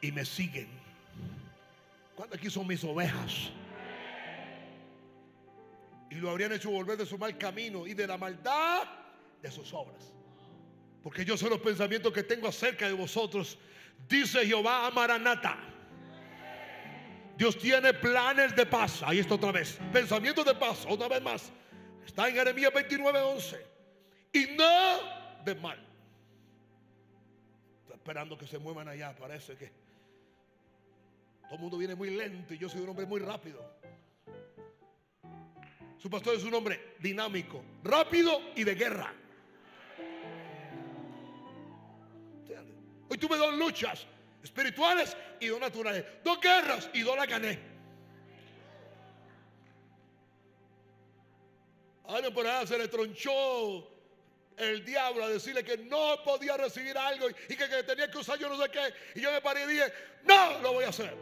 [0.00, 0.68] y me siguen.
[2.14, 3.50] ¿Cuántas aquí son mis ovejas?
[6.10, 8.88] Y lo habrían hecho volver de su mal camino y de la maldad
[9.42, 10.12] de sus obras.
[11.02, 13.58] Porque yo sé los pensamientos que tengo acerca de vosotros.
[14.08, 15.58] Dice Jehová a Maranata.
[17.36, 19.02] Dios tiene planes de paz.
[19.04, 19.78] Ahí está otra vez.
[19.92, 20.86] Pensamientos de paz.
[20.88, 21.52] Otra vez más.
[22.04, 23.66] Está en Jeremías 29, 11.
[24.32, 25.78] Y no de mal.
[27.92, 29.14] Esperando que se muevan allá.
[29.16, 29.70] Parece que
[31.42, 33.78] todo el mundo viene muy lento y yo soy un hombre muy rápido.
[35.98, 39.12] Su pastor es un hombre dinámico, rápido y de guerra.
[43.10, 44.06] Hoy tuve dos luchas
[44.42, 46.04] espirituales y dos naturales.
[46.22, 47.58] Dos guerras y dos la gané.
[52.06, 53.97] Alguien por allá se le tronchó
[54.58, 58.48] el diablo a decirle que no podía recibir algo y que, tenía que usar yo
[58.48, 58.92] no sé qué.
[59.14, 59.92] Y yo me paré y dije,
[60.24, 61.14] no, lo voy a hacer.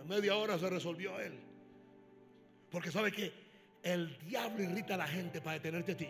[0.00, 1.38] En media hora se resolvió él.
[2.70, 3.32] Porque sabe que
[3.82, 6.08] el diablo irrita a la gente para detenerte a ti.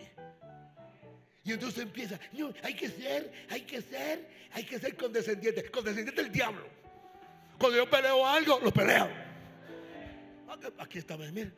[1.43, 2.19] Y entonces empieza,
[2.63, 5.69] hay que ser, hay que ser, hay que ser condescendiente.
[5.69, 6.65] Condescendiente el diablo.
[7.59, 9.07] Cuando yo peleo algo, lo peleo.
[10.79, 11.51] Aquí está, mira.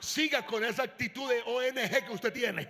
[0.00, 2.68] Siga con esa actitud de ONG que usted tiene.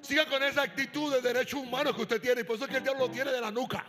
[0.00, 2.40] Siga con esa actitud de derechos humanos que usted tiene.
[2.42, 3.84] Y por eso es que el diablo lo tiene de la nuca.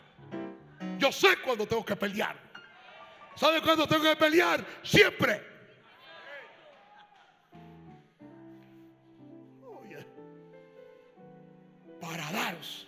[0.98, 2.36] Yo sé cuando tengo que pelear.
[3.36, 4.66] ¿Sabe cuándo tengo que pelear?
[4.84, 5.56] Siempre.
[12.00, 12.88] Para daros.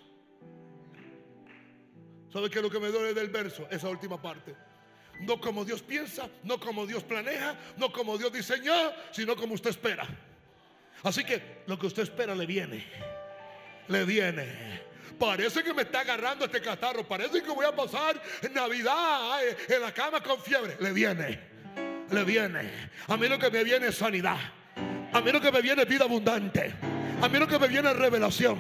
[2.32, 3.68] ¿Sabe qué es lo que me duele del verso?
[3.70, 4.56] Esa última parte.
[5.22, 9.72] No como Dios piensa, no como Dios planea, no como Dios diseñó, sino como usted
[9.72, 10.08] espera.
[11.04, 12.86] Así que lo que usted espera le viene.
[13.88, 14.82] Le viene.
[15.18, 17.08] Parece que me está agarrando este catarro.
[17.08, 18.22] Parece que voy a pasar
[18.54, 20.78] Navidad eh, en la cama con fiebre.
[20.80, 21.40] Le viene.
[22.12, 22.90] Le viene.
[23.08, 24.38] A mí lo que me viene es sanidad.
[25.12, 26.74] A mí lo que me viene es vida abundante.
[27.22, 28.60] A mí lo que me viene es revelación.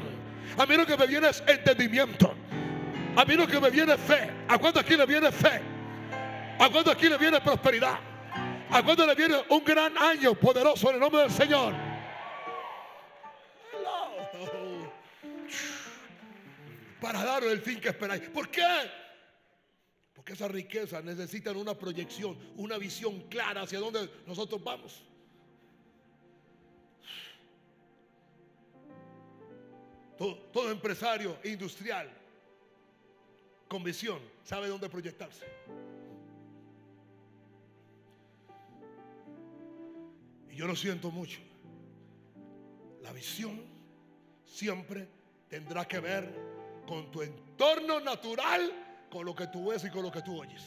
[0.57, 2.33] A mí lo que me viene es entendimiento.
[3.15, 4.29] A mí lo que me viene es fe.
[4.47, 5.76] ¿A cuánto aquí le viene fe?
[6.59, 7.99] ¿A cuándo aquí le viene prosperidad?
[8.69, 11.73] ¿A cuándo le viene un gran año poderoso en el nombre del Señor?
[16.99, 18.23] Para daros el fin que esperáis.
[18.29, 18.65] ¿Por qué?
[20.13, 25.03] Porque esas riquezas necesitan una proyección, una visión clara hacia dónde nosotros vamos.
[30.17, 32.09] Todo, todo empresario industrial
[33.67, 35.45] con visión sabe dónde proyectarse.
[40.57, 41.39] Yo lo siento mucho.
[43.03, 43.63] La visión
[44.43, 45.07] siempre
[45.47, 46.33] tendrá que ver
[46.87, 50.63] con tu entorno natural, con lo que tú ves y con lo que tú oyes.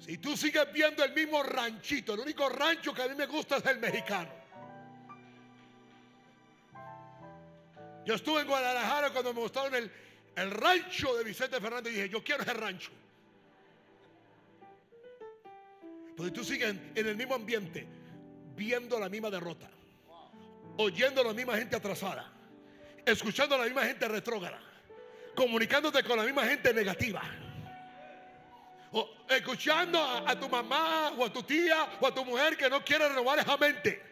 [0.00, 3.58] Si tú sigues viendo el mismo ranchito, el único rancho que a mí me gusta
[3.58, 4.30] es el mexicano.
[8.04, 9.92] Yo estuve en Guadalajara cuando me mostraron el,
[10.34, 12.90] el rancho de Vicente Fernández y dije, yo quiero ese rancho.
[16.20, 17.86] Porque tú sigues en el mismo ambiente,
[18.54, 19.70] viendo la misma derrota,
[20.76, 22.30] oyendo a la misma gente atrasada.
[23.06, 24.60] escuchando a la misma gente retrógrada,
[25.34, 27.22] comunicándote con la misma gente negativa.
[28.92, 32.84] O escuchando a, tu mamá o a tu tía o a tu mujer que no
[32.84, 34.02] quiere renovar esa mente.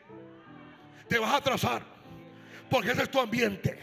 [1.10, 1.82] Te vas a atrasar.
[2.70, 3.78] Porque ese es tu ambiente.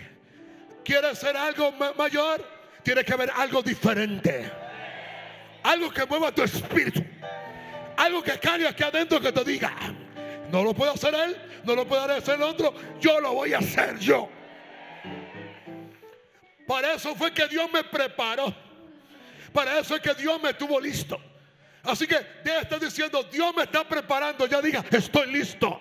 [0.84, 2.44] ¿Quieres ser algo ma- mayor?
[2.82, 4.52] Tiene que haber algo diferente.
[5.62, 7.04] Algo que mueva tu espíritu.
[7.97, 9.73] Algo que caiga aquí adentro que te diga.
[10.51, 12.73] No lo puede hacer él, no lo puede hacer el otro.
[12.99, 14.29] Yo lo voy a hacer yo.
[16.67, 18.53] Para eso fue que Dios me preparó.
[19.53, 21.19] Para eso es que Dios me tuvo listo.
[21.84, 24.45] Así que debe estar diciendo, Dios me está preparando.
[24.47, 25.79] Ya diga, estoy listo.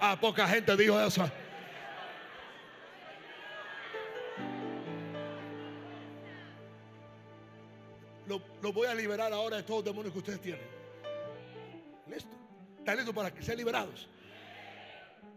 [0.00, 1.30] Ah, poca gente dijo eso.
[8.30, 10.62] Lo, voy a liberar ahora de todos los demonios que ustedes tienen.
[12.06, 12.30] Listo.
[12.78, 14.08] ¿Están listos para que sean liberados?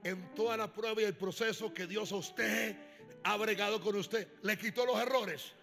[0.03, 2.75] En toda la prueba y el proceso que Dios a usted
[3.23, 5.53] ha bregado con usted, le quitó los errores,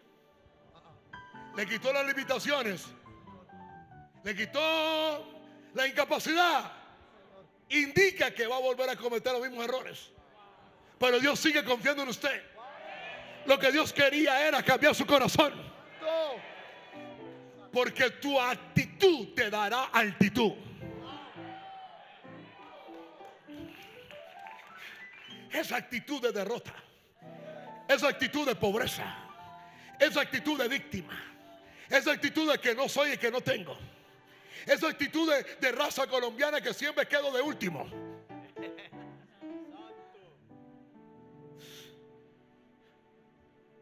[1.56, 2.86] le quitó las limitaciones,
[4.24, 4.60] le quitó
[5.74, 6.72] la incapacidad.
[7.68, 10.10] Indica que va a volver a cometer los mismos errores.
[10.98, 12.42] Pero Dios sigue confiando en usted.
[13.46, 15.69] Lo que Dios quería era cambiar su corazón.
[17.72, 20.52] Porque tu actitud te dará altitud.
[25.52, 26.72] Esa actitud de derrota.
[27.88, 29.04] Esa actitud de pobreza.
[29.98, 31.18] Esa actitud de víctima.
[31.88, 33.76] Esa actitud de que no soy y que no tengo.
[34.66, 35.30] Esa actitud
[35.60, 37.88] de, raza colombiana que siempre quedo de último.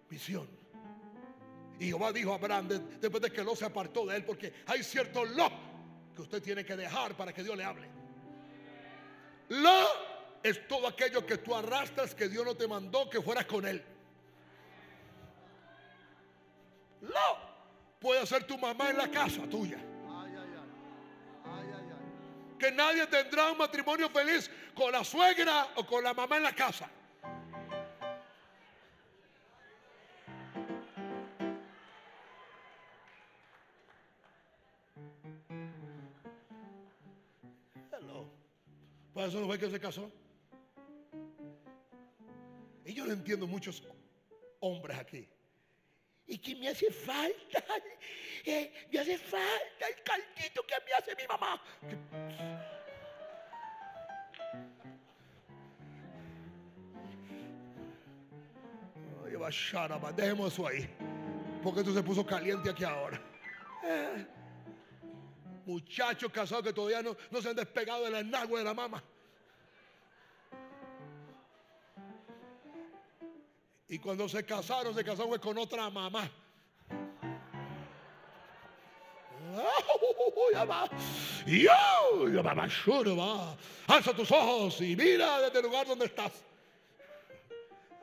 [0.08, 0.57] Visión.
[1.80, 4.52] Y Jehová dijo a Abraham de- después de que Lot se apartó de él, porque
[4.66, 5.52] hay cierto Lot
[6.14, 7.88] que usted tiene que dejar para que Dios le hable.
[9.50, 13.66] Lot es todo aquello que tú arrastras que Dios no te mandó que fueras con
[13.66, 13.82] él.
[17.02, 17.38] Lot
[18.00, 19.78] puede ser tu mamá en la casa tuya.
[22.58, 26.52] Que nadie tendrá un matrimonio feliz con la suegra o con la mamá en la
[26.52, 26.90] casa.
[39.18, 40.12] Por eso no fue que se casó.
[42.84, 43.82] Y yo no entiendo muchos
[44.60, 45.28] hombres aquí.
[46.28, 47.64] Y que me hace falta,
[48.44, 51.60] eh, me hace falta el caldito que me hace mi mamá.
[59.50, 60.88] Sharaba, Dejemos eso ahí.
[61.64, 63.20] Porque esto se puso caliente aquí ahora.
[63.84, 64.37] Eh,
[65.68, 69.02] Muchachos casados que todavía no, no se han despegado de la enagua de la mamá.
[73.86, 76.30] Y cuando se casaron, se casaron con otra mamá.
[83.88, 86.32] Alza tus ojos y mira desde el lugar donde estás.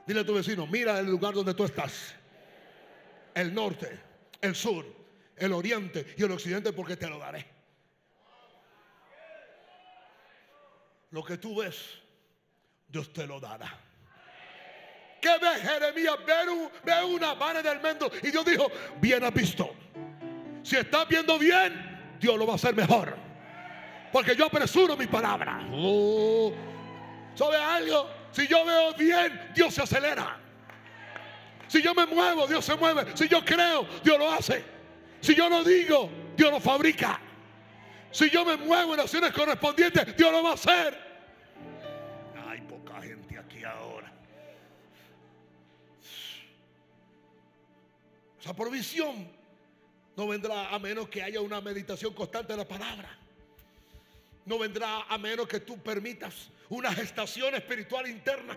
[0.06, 2.14] Dile a tu vecino, mira el lugar donde tú estás.
[3.34, 4.00] El norte,
[4.40, 4.86] el sur,
[5.36, 7.55] el oriente y el occidente porque te lo daré.
[11.16, 11.78] Lo que tú ves,
[12.90, 13.74] Dios te lo dará.
[15.22, 16.16] ¿Qué ve Jeremías?
[16.28, 18.12] Ve, un- ve una vara del mendo.
[18.22, 19.74] Y Dios dijo, bien has visto.
[20.62, 23.16] Si estás viendo bien, Dios lo va a hacer mejor.
[24.12, 25.66] Porque yo apresuro mi palabra.
[25.72, 26.54] Oh.
[27.34, 28.10] ¿Sabe algo?
[28.34, 30.38] Si yo veo bien, Dios se acelera.
[31.70, 33.16] Si yo me muevo, Dios se mueve.
[33.16, 34.66] Si yo creo, Dios lo hace.
[35.22, 37.22] Si yo lo digo, Dios lo fabrica.
[38.12, 41.05] Si yo me muevo en acciones correspondientes, Dios lo va a hacer.
[48.46, 49.28] Esa provisión
[50.16, 53.10] no vendrá a menos que haya una meditación constante de la palabra.
[54.46, 58.56] No vendrá a menos que tú permitas una gestación espiritual interna.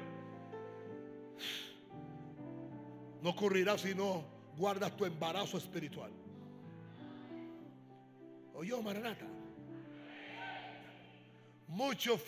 [3.23, 4.27] No ocurrirá si no
[4.59, 6.11] guardas tu embarazo espiritual.
[8.53, 9.25] Oye, Maranata.
[11.67, 12.21] Muchos,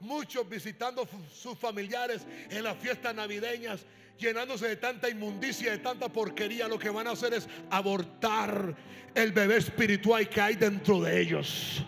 [0.00, 3.84] muchos visitando sus familiares en las fiestas navideñas,
[4.18, 8.76] llenándose de tanta inmundicia, de tanta porquería, lo que van a hacer es abortar
[9.14, 11.84] el bebé espiritual que hay dentro de ellos.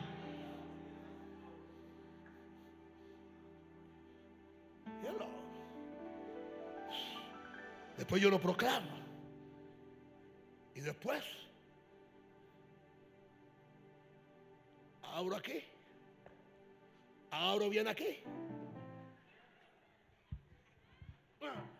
[7.96, 8.90] Después yo lo proclamo.
[10.74, 11.22] Y después
[15.02, 15.62] abro aquí.
[17.30, 18.18] Abro bien aquí.
[21.40, 21.73] Ah.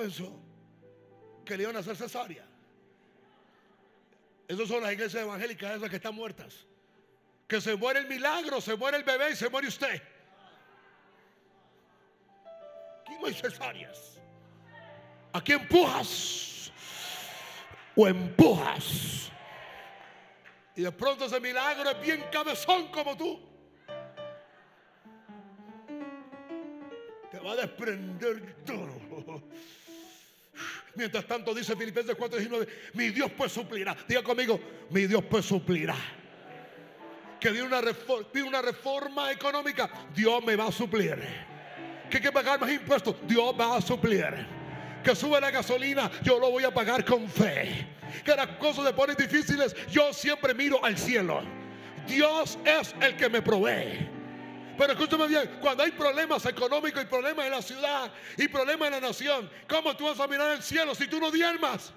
[0.00, 0.32] Pensó
[1.44, 2.44] que le iban a hacer cesárea.
[4.48, 6.66] Esas son las iglesias evangélicas, esas que están muertas.
[7.46, 10.02] Que se muere el milagro, se muere el bebé y se muere usted.
[13.02, 14.18] Aquí no hay cesáreas.
[15.32, 16.72] Aquí empujas
[17.94, 19.30] o empujas.
[20.76, 23.38] Y de pronto ese milagro es bien cabezón como tú.
[27.30, 29.42] Te va a desprender todo.
[30.94, 33.96] Mientras tanto dice Filipenses 4:19, mi Dios pues suplirá.
[34.08, 34.60] Diga conmigo,
[34.90, 35.96] mi Dios pues suplirá.
[37.38, 41.16] Que viene una, reforma, una reforma económica, Dios me va a suplir.
[42.10, 44.46] Que hay que pagar más impuestos, Dios va a suplir.
[45.02, 47.86] Que sube la gasolina, yo lo voy a pagar con fe.
[48.24, 51.42] Que las cosas se ponen difíciles, yo siempre miro al cielo.
[52.06, 54.19] Dios es el que me provee.
[54.80, 58.92] Pero escúchame bien, cuando hay problemas económicos y problemas en la ciudad y problemas en
[58.94, 61.92] la nación, ¿cómo tú vas a mirar el cielo si tú no diezmas?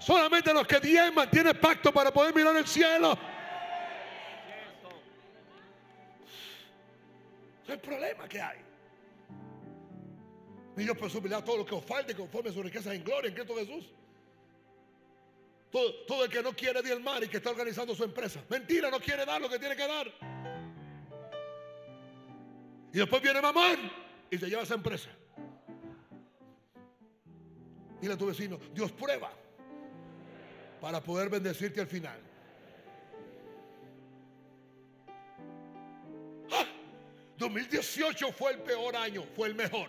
[0.00, 3.16] Solamente los que diezman tienen pacto para poder mirar el cielo.
[7.62, 8.58] Es el problema que hay.
[10.78, 13.34] Y Dios suplir todo lo que os falte conforme a su riqueza en gloria en
[13.34, 13.84] Cristo Jesús.
[15.70, 18.42] Todo, el que no quiere diezmar y que está organizando su empresa.
[18.48, 20.12] Mentira, no quiere dar lo que tiene que dar.
[22.92, 23.78] Y después viene mamón
[24.30, 25.10] y se lleva esa empresa.
[28.00, 29.30] Dile a tu vecino, Dios prueba
[30.80, 32.18] para poder bendecirte al final.
[37.36, 38.32] 2018 ¡Ah!
[38.32, 39.88] fue el peor año, fue el mejor.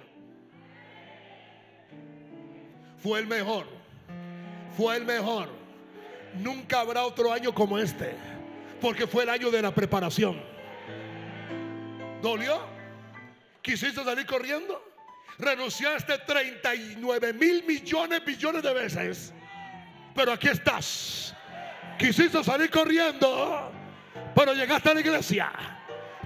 [2.99, 3.65] Fue el mejor.
[4.77, 5.60] Fue el mejor.
[6.35, 8.13] Nunca habrá otro año como este,
[8.79, 10.41] porque fue el año de la preparación.
[12.21, 12.61] ¿Dolió?
[13.61, 14.81] ¿Quisiste salir corriendo?
[15.37, 19.33] Renunciaste 39 mil millones, billones de veces.
[20.15, 21.35] Pero aquí estás.
[21.97, 23.71] Quisiste salir corriendo,
[24.35, 25.51] pero llegaste a la iglesia.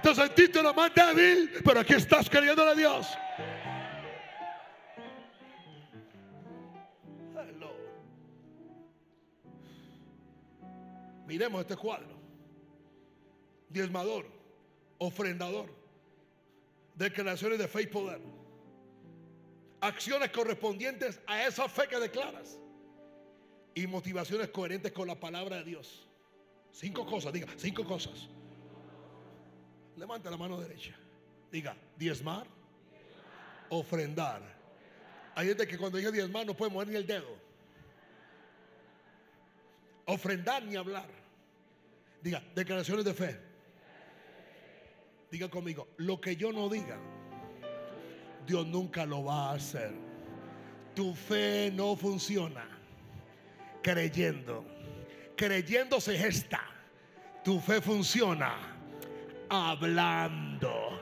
[0.02, 3.06] Te sentiste lo más débil, pero aquí estás queriéndole a Dios.
[11.26, 12.16] Miremos este cuadro.
[13.68, 14.26] Diezmador,
[14.98, 15.68] ofrendador,
[16.94, 18.20] declaraciones de fe y poder.
[19.80, 22.58] Acciones correspondientes a esa fe que declaras.
[23.74, 26.06] Y motivaciones coherentes con la palabra de Dios.
[26.70, 28.28] Cinco cosas, diga, cinco cosas.
[29.96, 30.94] Levanta la mano derecha.
[31.50, 32.46] Diga, diezmar,
[33.68, 34.42] ofrendar.
[35.34, 37.45] Hay gente que cuando dice diezmar no puede mover ni el dedo
[40.06, 41.06] ofrendar ni hablar.
[42.22, 43.38] Diga, declaraciones de fe.
[45.30, 46.98] Diga conmigo, lo que yo no diga,
[48.46, 49.92] Dios nunca lo va a hacer.
[50.94, 52.66] Tu fe no funciona
[53.82, 54.64] creyendo.
[55.36, 56.62] Creyendo se gesta.
[57.44, 58.54] Tu fe funciona
[59.48, 61.00] hablando.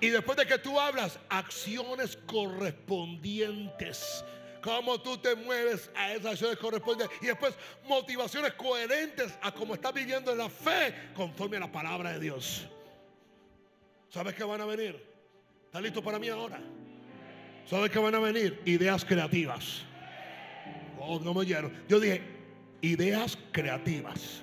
[0.00, 4.24] Y después de que tú hablas, acciones correspondientes
[4.62, 7.54] cómo tú te mueves a esas acciones correspondientes y después
[7.88, 12.66] motivaciones coherentes a cómo estás viviendo en la fe conforme a la palabra de Dios.
[14.08, 15.04] ¿Sabes qué van a venir?
[15.66, 16.60] ¿Estás listo para mí ahora?
[17.66, 18.60] ¿Sabes qué van a venir?
[18.64, 19.82] Ideas creativas.
[20.98, 21.72] Oh, no me oyeron.
[21.88, 22.22] Yo dije,
[22.80, 24.40] ideas creativas.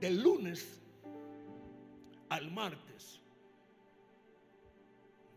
[0.00, 0.80] Del lunes
[2.28, 2.89] al martes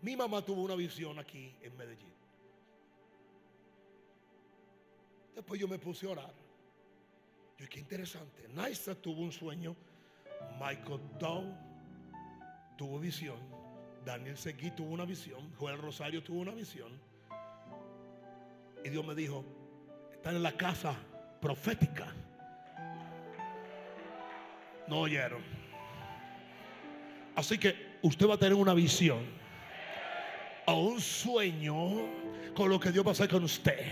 [0.03, 2.13] mi mamá tuvo una visión aquí en Medellín.
[5.33, 6.33] Después yo me puse a orar.
[7.57, 8.49] Yo, qué interesante.
[8.49, 9.75] Naisa tuvo un sueño.
[10.59, 11.45] Michael Dow
[12.77, 13.37] tuvo visión.
[14.03, 15.49] Daniel Seguí tuvo una visión.
[15.57, 16.91] Joel Rosario tuvo una visión.
[18.83, 19.45] Y Dios me dijo,
[20.11, 20.97] están en la casa
[21.39, 22.13] profética.
[24.89, 25.41] No oyeron.
[27.37, 29.41] Así que usted va a tener una visión
[30.65, 32.07] a un sueño
[32.55, 33.85] con lo que Dios va a hacer con usted.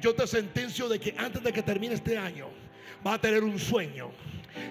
[0.00, 2.48] Yo te sentencio de que antes de que termine este año
[3.06, 4.10] va a tener un sueño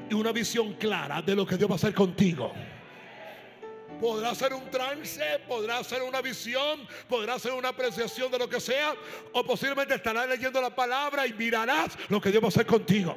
[0.09, 2.51] y una visión clara de lo que Dios va a hacer contigo.
[3.99, 8.61] Podrá ser un trance, podrá ser una visión, podrá ser una apreciación de lo que
[8.61, 8.93] sea,
[9.33, 13.15] o posiblemente estarás leyendo la palabra y mirarás lo que Dios va a hacer contigo.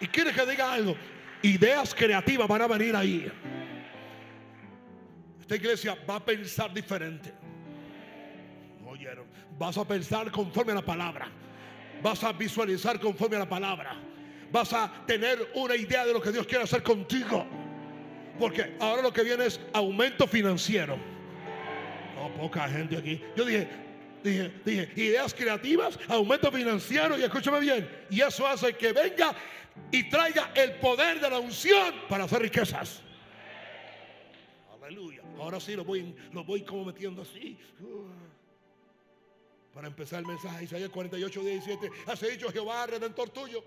[0.00, 0.94] Y quieres que diga algo,
[1.42, 3.30] Ideas creativas van a venir ahí.
[5.40, 7.32] Esta iglesia va a pensar diferente.
[8.86, 9.26] Oyeron.
[9.58, 11.28] Vas a pensar conforme a la palabra.
[12.02, 13.96] Vas a visualizar conforme a la palabra.
[14.50, 17.46] vas a tener una idea de lo que Dios quiere hacer contigo.
[18.38, 20.96] Porque ahora lo que viene es aumento financiero.
[22.16, 23.20] No, poca gente aquí.
[23.36, 23.68] Yo dije,
[24.22, 28.06] dije, dije, ideas creativas, aumento financiero y escúchame bien.
[28.10, 29.34] Y eso hace que venga
[29.90, 33.02] y traiga el poder de la unción para hacer riquezas.
[34.82, 35.22] Aleluya.
[35.38, 37.58] Ahora sí lo voy, lo voy como metiendo así.
[39.72, 41.90] Para empezar el mensaje, Isaías 48, 17.
[42.06, 43.62] Hace dicho Jehová, redentor tuyo.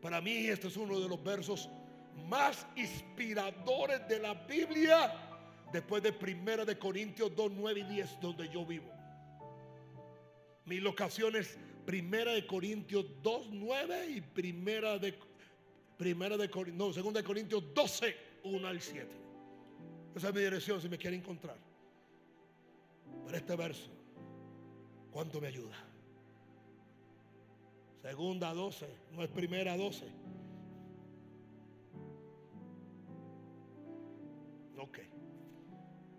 [0.00, 1.68] Para mí este es uno de los versos
[2.28, 5.25] más inspiradores de la Biblia
[5.72, 8.90] después de Primera de Corintios 2, 9 y 10, donde yo vivo.
[10.64, 15.18] Mi locación es Primera de Corintios 2, 9 y Primera de
[15.96, 19.08] Primera de no, Segunda de Corintios 12, 1 al 7.
[20.14, 21.56] Esa es mi dirección si me quiere encontrar.
[23.24, 23.90] Pero este verso,
[25.10, 25.76] ¿cuánto me ayuda?
[28.02, 30.06] Segunda 12, no es primera 12.
[34.78, 34.98] Ok.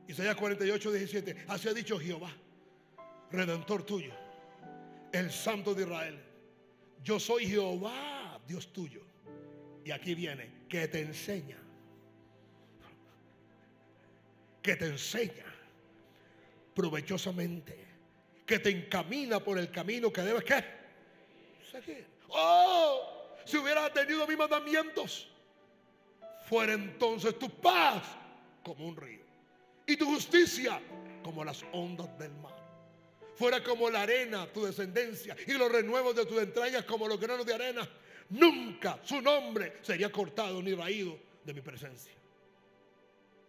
[0.07, 1.45] Isaías 48, 17.
[1.47, 2.31] Así ha dicho Jehová,
[3.29, 4.13] redentor tuyo,
[5.11, 6.19] el santo de Israel.
[7.03, 9.01] Yo soy Jehová, Dios tuyo.
[9.83, 11.57] Y aquí viene, que te enseña.
[14.61, 15.45] Que te enseña
[16.73, 17.85] provechosamente.
[18.45, 20.45] Que te encamina por el camino que debes
[21.69, 22.05] seguir.
[22.29, 25.29] Oh, si hubiera tenido mis mandamientos,
[26.45, 28.03] fuera entonces tu paz
[28.63, 29.26] como un río
[29.87, 30.79] y tu justicia
[31.23, 32.55] como las ondas del mar.
[33.35, 37.45] Fuera como la arena tu descendencia y los renuevos de tus entrañas como los granos
[37.45, 37.87] de arena.
[38.29, 42.13] Nunca su nombre sería cortado ni raído de mi presencia.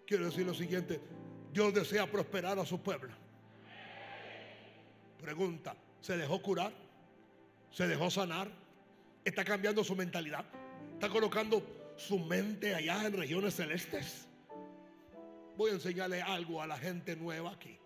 [0.06, 1.00] Quiero decir lo siguiente,
[1.52, 3.12] Dios desea prosperar a su pueblo.
[5.20, 6.72] Pregunta, ¿se dejó curar?
[7.72, 8.48] ¿Se dejó sanar?
[9.24, 10.44] ¿Está cambiando su mentalidad?
[10.92, 14.27] ¿Está colocando su mente allá en regiones celestes?
[15.58, 17.76] Voy a enseñarle algo a la gente nueva aquí.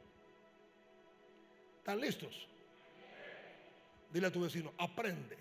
[1.78, 2.46] ¿Están listos?
[4.12, 5.38] Dile a tu vecino, aprende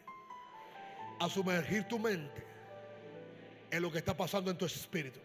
[1.20, 2.42] a sumergir tu mente
[3.70, 5.20] en lo que está pasando en tu espíritu.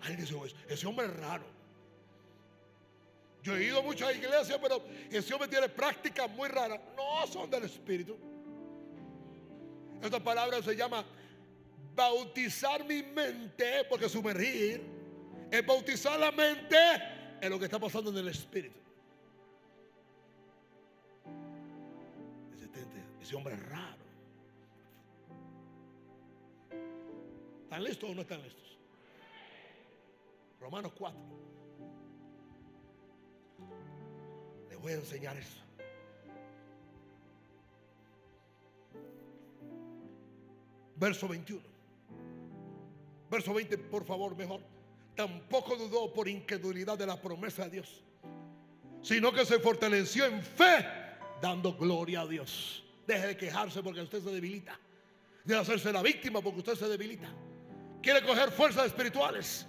[0.00, 1.44] Alguien dice, ese hombre es raro.
[3.42, 6.80] Yo he ido a muchas iglesias, pero ese hombre tiene prácticas muy raras.
[6.96, 8.16] No son del espíritu.
[10.02, 11.04] Esta palabra se llama
[11.94, 14.95] bautizar mi mente, porque sumergir
[15.58, 16.76] es bautizar la mente
[17.40, 18.78] en lo que está pasando en el espíritu.
[23.20, 24.04] Ese, hombre es raro.
[27.64, 28.78] ¿Están listos o no están listos?
[30.60, 31.20] Romanos 4.
[34.70, 35.60] Les voy a enseñar eso.
[40.94, 41.62] Verso 21.
[43.28, 44.75] Verso 20, por favor, mejor
[45.16, 48.02] tampoco dudó por incredulidad de la promesa de Dios,
[49.02, 50.86] sino que se fortaleció en fe,
[51.40, 52.84] dando gloria a Dios.
[53.06, 54.78] Deje de quejarse porque usted se debilita.
[55.44, 57.28] De hacerse la víctima porque usted se debilita.
[58.02, 59.66] Quiere coger fuerzas espirituales.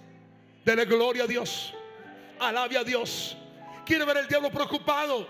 [0.64, 1.72] Dele gloria a Dios.
[2.40, 3.36] Alabe a Dios.
[3.86, 5.26] Quiere ver el diablo preocupado.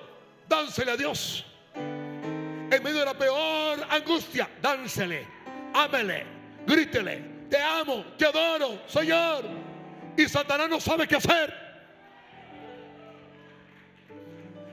[0.48, 1.44] Dánsele a Dios.
[1.74, 5.26] En medio de la peor angustia, dánsele.
[5.74, 6.24] Ámele.
[6.66, 7.46] Grítele.
[7.50, 8.04] Te amo.
[8.16, 8.82] Te adoro.
[8.88, 9.67] Señor
[10.18, 11.54] y Satanás no sabe qué hacer.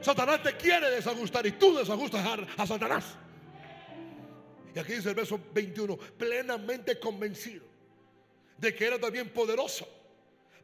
[0.02, 2.26] Satanás te quiere desajustar y tú desajustas
[2.58, 3.16] a, Satanás.
[4.74, 7.64] Y aquí dice el verso 21, plenamente convencido
[8.58, 9.88] de que era también poderoso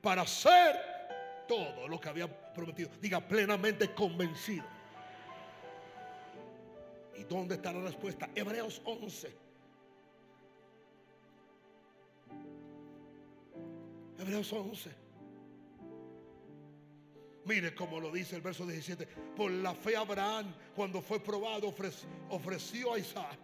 [0.02, 0.76] para hacer
[1.48, 2.90] todo lo que había prometido.
[3.00, 4.66] Diga, plenamente convencido.
[7.18, 8.30] ¿Y dónde está la respuesta?
[8.34, 9.51] Hebreos 11.
[14.22, 14.90] Hebreos 11.
[17.46, 19.08] Mire cómo lo dice el verso 17.
[19.36, 21.74] Por la fe Abraham, cuando fue probado,
[22.30, 23.40] ofreció a Isaac.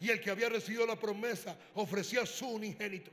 [0.00, 3.12] Y el que había recibido la promesa, ofrecía a su unigénito.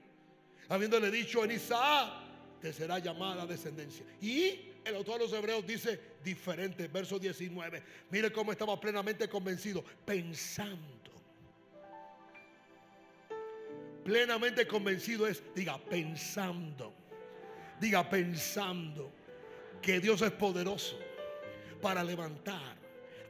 [0.68, 2.12] Habiéndole dicho en Isaac,
[2.60, 4.06] te será llamada descendencia.
[4.20, 7.84] Y el autor de los Hebreos dice diferente, verso 19.
[8.10, 10.95] Mire cómo estaba plenamente convencido, pensando.
[14.06, 16.94] Plenamente convencido es, diga, pensando.
[17.80, 19.12] Diga, pensando
[19.82, 20.98] que Dios es poderoso
[21.82, 22.78] para levantar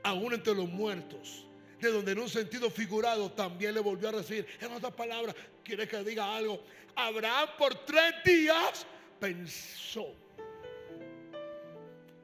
[0.04, 1.48] aún entre los muertos.
[1.80, 5.88] De donde en un sentido figurado también le volvió a decir, en otras palabras, quiere
[5.88, 6.62] que diga algo.
[6.96, 8.86] Abraham por tres días
[9.20, 10.14] pensó.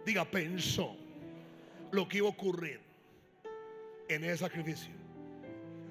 [0.06, 0.98] Diga, pensó
[1.92, 2.82] lo que iba a ocurrir
[4.10, 4.92] en ese sacrificio.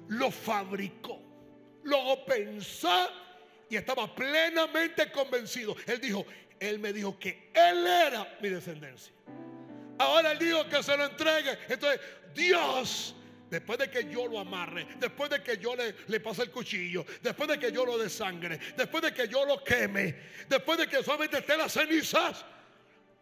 [0.09, 1.20] lo fabricó,
[1.83, 3.09] lo pensó
[3.69, 5.75] y estaba plenamente convencido.
[5.87, 6.25] Él dijo,
[6.59, 9.13] él me dijo que él era mi descendencia.
[9.97, 11.57] Ahora él dijo que se lo entregue.
[11.69, 11.99] Entonces,
[12.33, 13.15] Dios
[13.51, 17.05] Después de que yo lo amarre, después de que yo le, le pase el cuchillo,
[17.21, 20.15] después de que yo lo desangre, después de que yo lo queme,
[20.47, 22.45] después de que solamente esté las cenizas,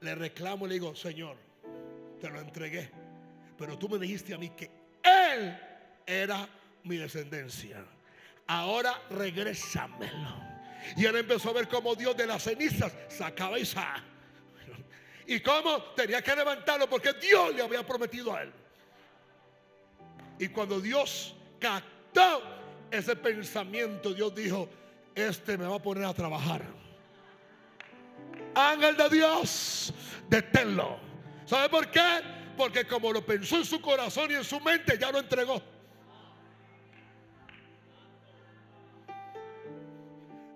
[0.01, 1.35] le reclamo y le digo, Señor,
[2.21, 2.91] te lo entregué.
[3.57, 4.69] Pero tú me dijiste a mí que
[5.03, 5.57] Él
[6.05, 6.47] era
[6.83, 7.83] mi descendencia.
[8.49, 10.33] Ahora regrésamelo.
[10.97, 14.01] Y él empezó a ver cómo Dios de las cenizas sacaba Isaac.
[15.27, 18.51] Y cómo tenía que levantarlo porque Dios le había prometido a él.
[20.39, 22.41] Y cuando Dios captó
[22.89, 24.67] ese pensamiento, Dios dijo,
[25.13, 26.63] este me va a poner a trabajar.
[28.55, 29.93] Ángel de Dios,
[30.27, 30.97] deténlo.
[31.45, 32.21] ¿Sabe por qué?
[32.57, 35.61] Porque como lo pensó en su corazón y en su mente, ya lo entregó.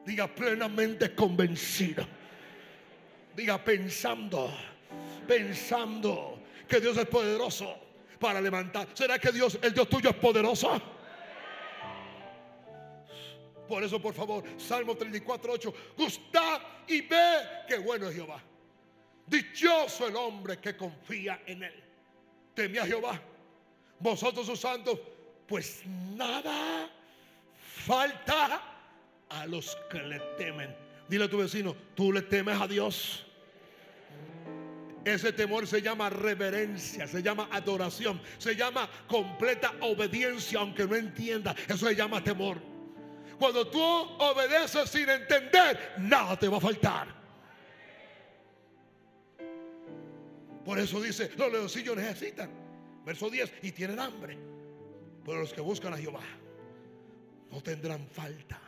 [0.06, 2.06] Diga plenamente convencido.
[3.36, 4.51] Diga pensando,
[5.28, 7.76] pensando que Dios es poderoso
[8.20, 8.88] para levantar.
[8.93, 10.82] ¿Será que Dios, el Dios tuyo es poderoso?
[13.68, 15.74] Por eso, por favor, Salmo 34, 8.
[15.97, 17.38] Gusta y ve
[17.68, 18.41] que bueno es Jehová.
[19.26, 21.84] Dichoso el hombre que confía en él.
[22.54, 23.20] Teme a Jehová.
[23.99, 24.99] Vosotros sus santos,
[25.47, 26.89] pues nada
[27.86, 28.72] falta
[29.34, 30.76] a los que le temen.
[31.08, 33.26] Dile a tu vecino, tú le temes a Dios.
[35.04, 41.54] Ese temor se llama reverencia, se llama adoración, se llama completa obediencia, aunque no entienda.
[41.68, 42.58] Eso se llama temor.
[43.38, 47.24] Cuando tú obedeces sin entender, nada te va a faltar.
[50.64, 52.50] Por eso dice, los leoncillos necesitan,
[53.06, 54.38] verso 10, y tienen hambre.
[55.26, 56.24] Pero los que buscan a Jehová
[57.52, 58.62] no tendrán falta.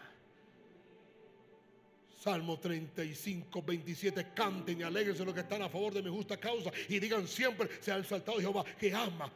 [2.25, 6.71] Salmo 35, 27, canten y alegrense los que están a favor de mi justa causa
[6.89, 9.31] y digan siempre, se ha exaltado Jehová que ama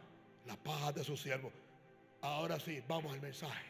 [0.47, 1.51] la paz de su siervo.
[2.21, 3.63] Ahora sí, vamos al mensaje.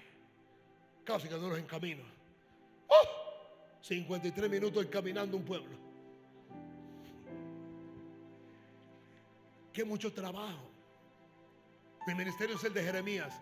[1.03, 2.01] Casi que no nos encamino.
[2.87, 3.81] ¡Oh!
[3.81, 5.77] 53 minutos encaminando un pueblo.
[9.73, 10.71] Qué mucho trabajo.
[12.07, 13.33] Mi ministerio es el de Jeremías.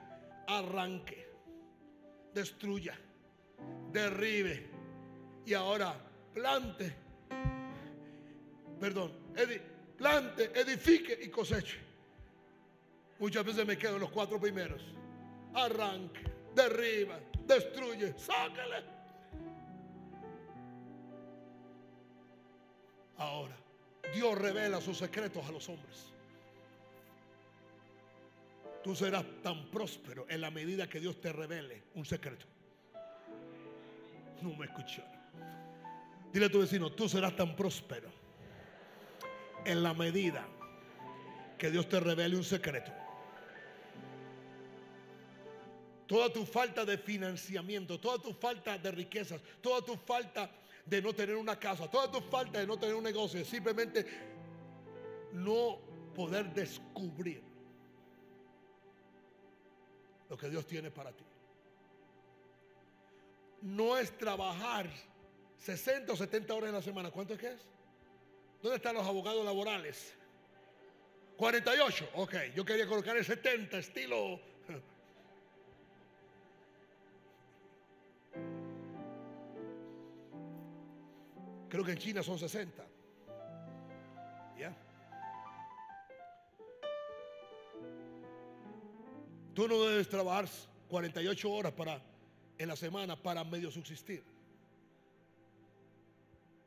[0.48, 1.30] Arranque,
[2.34, 2.98] destruya,
[3.92, 4.77] derribe
[5.48, 5.96] y ahora
[6.34, 6.94] plante.
[8.82, 9.14] Perdón,
[9.98, 11.78] plante, edifique y coseche.
[13.18, 14.82] Muchas veces me quedo en los cuatro primeros.
[15.54, 16.22] Arranque,
[16.54, 18.84] derriba, destruye, sáquele.
[23.18, 23.56] Ahora,
[24.14, 26.12] Dios revela sus secretos a los hombres.
[28.84, 32.46] Tú serás tan próspero en la medida que Dios te revele un secreto.
[34.42, 35.17] No me escucharon.
[36.32, 38.10] Dile a tu vecino, tú serás tan próspero
[39.66, 40.46] en la medida
[41.58, 42.92] que Dios te revele un secreto.
[46.06, 50.50] Toda tu falta de financiamiento, toda tu falta de riquezas, toda tu falta
[50.86, 54.06] de no tener una casa, toda tu falta de no tener un negocio, simplemente
[55.34, 55.80] no
[56.16, 57.44] poder descubrir
[60.30, 61.24] lo que Dios tiene para ti.
[63.62, 64.90] No es trabajar
[65.58, 67.12] 60 o 70 horas en la semana.
[67.12, 67.68] ¿Cuánto es que es?
[68.62, 70.14] ¿Dónde están los abogados laborales?
[71.38, 72.10] 48.
[72.16, 74.40] Ok, yo quería colocar el 70, estilo.
[81.70, 82.84] Creo que en China son 60.
[84.58, 84.76] ¿Ya?
[89.54, 90.48] Tú no debes trabajar
[90.88, 92.02] 48 horas para,
[92.58, 94.37] en la semana para medio subsistir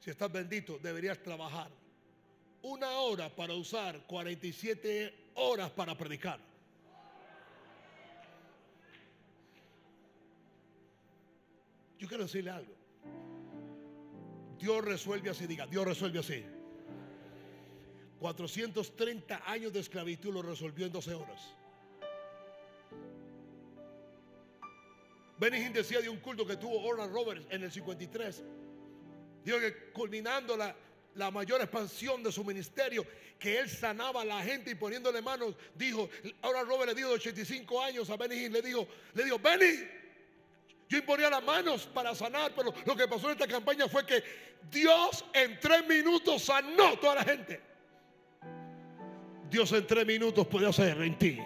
[0.00, 1.70] si estás bendito, deberías trabajar
[2.62, 6.40] una hora para usar 47 horas para predicar.
[11.98, 12.74] Yo quiero decirle algo.
[14.58, 16.44] Dios resuelve así, diga, Dios resuelve así.
[18.20, 21.54] 430 años de esclavitud lo resolvió en 12 horas.
[25.38, 28.44] Benny decía de un culto que tuvo Oral Roberts en el 53
[29.44, 30.74] Dios que culminando la,
[31.14, 33.06] la mayor expansión de su ministerio,
[33.38, 36.08] que él sanaba a la gente y poniéndole manos, dijo,
[36.42, 39.88] ahora Robert le dijo 85 años a Benny le dijo, le dijo, Benny,
[40.88, 44.22] yo imponía las manos para sanar, pero lo que pasó en esta campaña fue que
[44.70, 47.60] Dios en tres minutos sanó a toda la gente.
[49.48, 51.38] Dios en tres minutos puede hacer en ti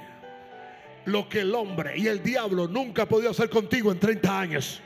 [1.07, 4.81] lo que el hombre y el diablo nunca ha podido hacer contigo en 30 años.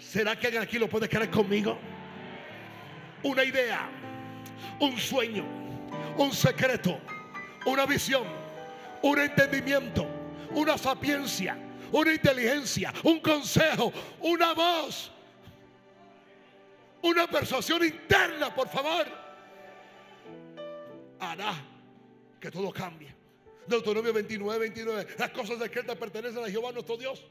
[0.00, 1.78] ¿Será que alguien aquí lo puede creer conmigo?
[3.22, 3.90] Una idea,
[4.80, 5.44] un sueño,
[6.16, 6.98] un secreto,
[7.66, 8.24] una visión,
[9.02, 10.06] un entendimiento,
[10.52, 11.56] una sapiencia,
[11.92, 15.12] una inteligencia, un consejo, una voz,
[17.02, 19.06] una persuasión interna, por favor,
[21.18, 21.54] hará
[22.40, 23.14] que todo cambie.
[23.66, 25.06] Deuteronomio 29, 29.
[25.18, 27.24] Las cosas secretas pertenecen a Jehová nuestro Dios.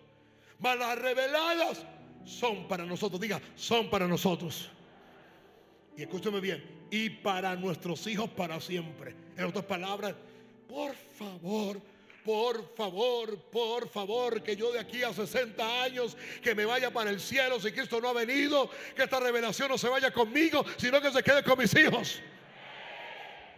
[0.60, 1.86] Mas las reveladas
[2.26, 3.20] son para nosotros.
[3.20, 4.70] Diga, son para nosotros.
[5.98, 6.64] Y escúcheme bien.
[6.92, 9.16] Y para nuestros hijos para siempre.
[9.38, 10.16] En otras palabras,
[10.68, 11.82] por favor,
[12.24, 17.10] por favor, por favor, que yo de aquí a 60 años, que me vaya para
[17.10, 21.02] el cielo si Cristo no ha venido, que esta revelación no se vaya conmigo, sino
[21.02, 22.22] que se quede con mis hijos.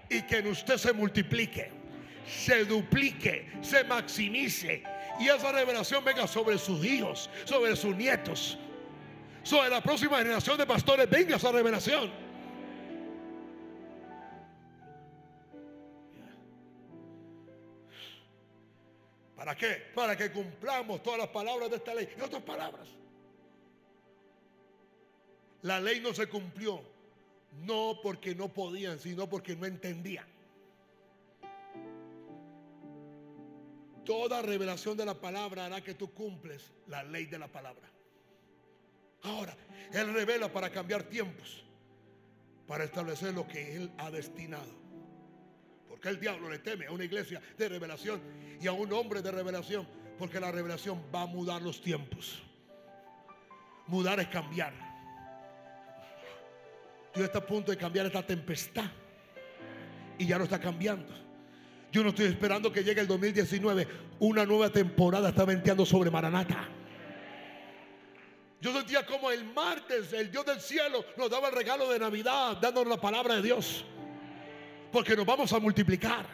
[0.10, 1.82] Y que en usted se multiplique
[2.32, 4.84] se duplique, se maximice
[5.20, 8.58] y esa revelación venga sobre sus hijos, sobre sus nietos,
[9.44, 12.12] sobre la próxima generación de pastores, venga esa revelación.
[19.36, 19.84] ¿Para qué?
[19.96, 22.08] Para que cumplamos todas las palabras de esta ley.
[22.16, 22.88] En otras palabras,
[25.64, 26.80] la ley no se cumplió,
[27.64, 30.28] no porque no podían, sino porque no entendían.
[34.06, 37.88] Toda revelación de la palabra hará que tú cumples la ley de la palabra.
[39.24, 39.56] Ahora,
[39.94, 41.64] Él revela para cambiar tiempos,
[42.68, 44.82] para establecer lo que Él ha destinado.
[45.88, 48.22] Porque el diablo le teme a una iglesia de revelación
[48.60, 49.88] y a un hombre de revelación,
[50.18, 52.42] porque la revelación va a mudar los tiempos.
[53.86, 54.74] Mudar es cambiar.
[57.14, 58.90] Dios está a punto de cambiar esta tempestad
[60.18, 61.14] y ya no está cambiando.
[61.92, 63.88] Yo no estoy esperando que llegue el 2019.
[64.20, 66.70] Una nueva temporada está venteando sobre Maranata.
[68.62, 72.58] Yo sentía como el martes el Dios del cielo nos daba el regalo de Navidad,
[72.62, 73.84] dándonos la palabra de Dios.
[74.92, 76.26] Porque nos vamos a multiplicar,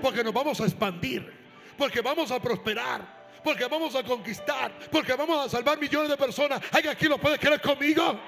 [0.00, 1.30] porque nos vamos a expandir,
[1.76, 6.62] porque vamos a prosperar, porque vamos a conquistar, porque vamos a salvar millones de personas.
[6.70, 8.18] ¿Alguien aquí lo puede creer conmigo?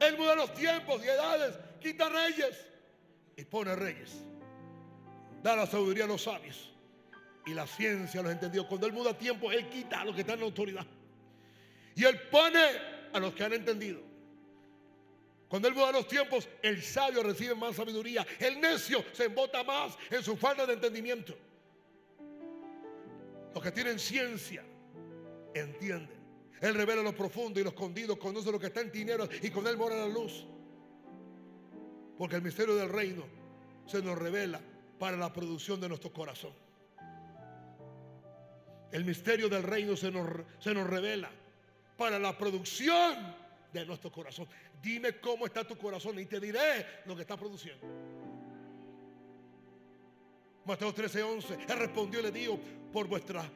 [0.00, 2.66] Él muda los tiempos y edades, quita reyes
[3.36, 4.12] y pone reyes.
[5.42, 6.72] Da la sabiduría a los sabios
[7.46, 8.66] y la ciencia a los entendidos.
[8.66, 10.86] Cuando Él muda tiempo, Él quita a los que están en autoridad.
[11.94, 12.60] Y Él pone
[13.12, 14.00] a los que han entendido.
[15.48, 18.26] Cuando Él muda los tiempos, el sabio recibe más sabiduría.
[18.38, 21.36] El necio se embota más en su falta de entendimiento.
[23.54, 24.62] Los que tienen ciencia
[25.54, 26.15] entienden.
[26.60, 29.66] Él revela lo profundo y lo escondido, conoce lo que está en tinieblas y con
[29.66, 30.46] Él mora la luz.
[32.16, 33.24] Porque el misterio del reino
[33.86, 34.60] se nos revela
[34.98, 36.52] para la producción de nuestro corazón.
[38.90, 40.26] El misterio del reino se nos,
[40.58, 41.30] se nos revela
[41.96, 43.34] para la producción
[43.72, 44.46] de nuestro corazón.
[44.80, 47.86] Dime cómo está tu corazón y te diré lo que está produciendo.
[50.64, 51.58] Mateo 13, 11.
[51.68, 52.58] Él respondió y le dijo,
[52.92, 53.48] por vuestra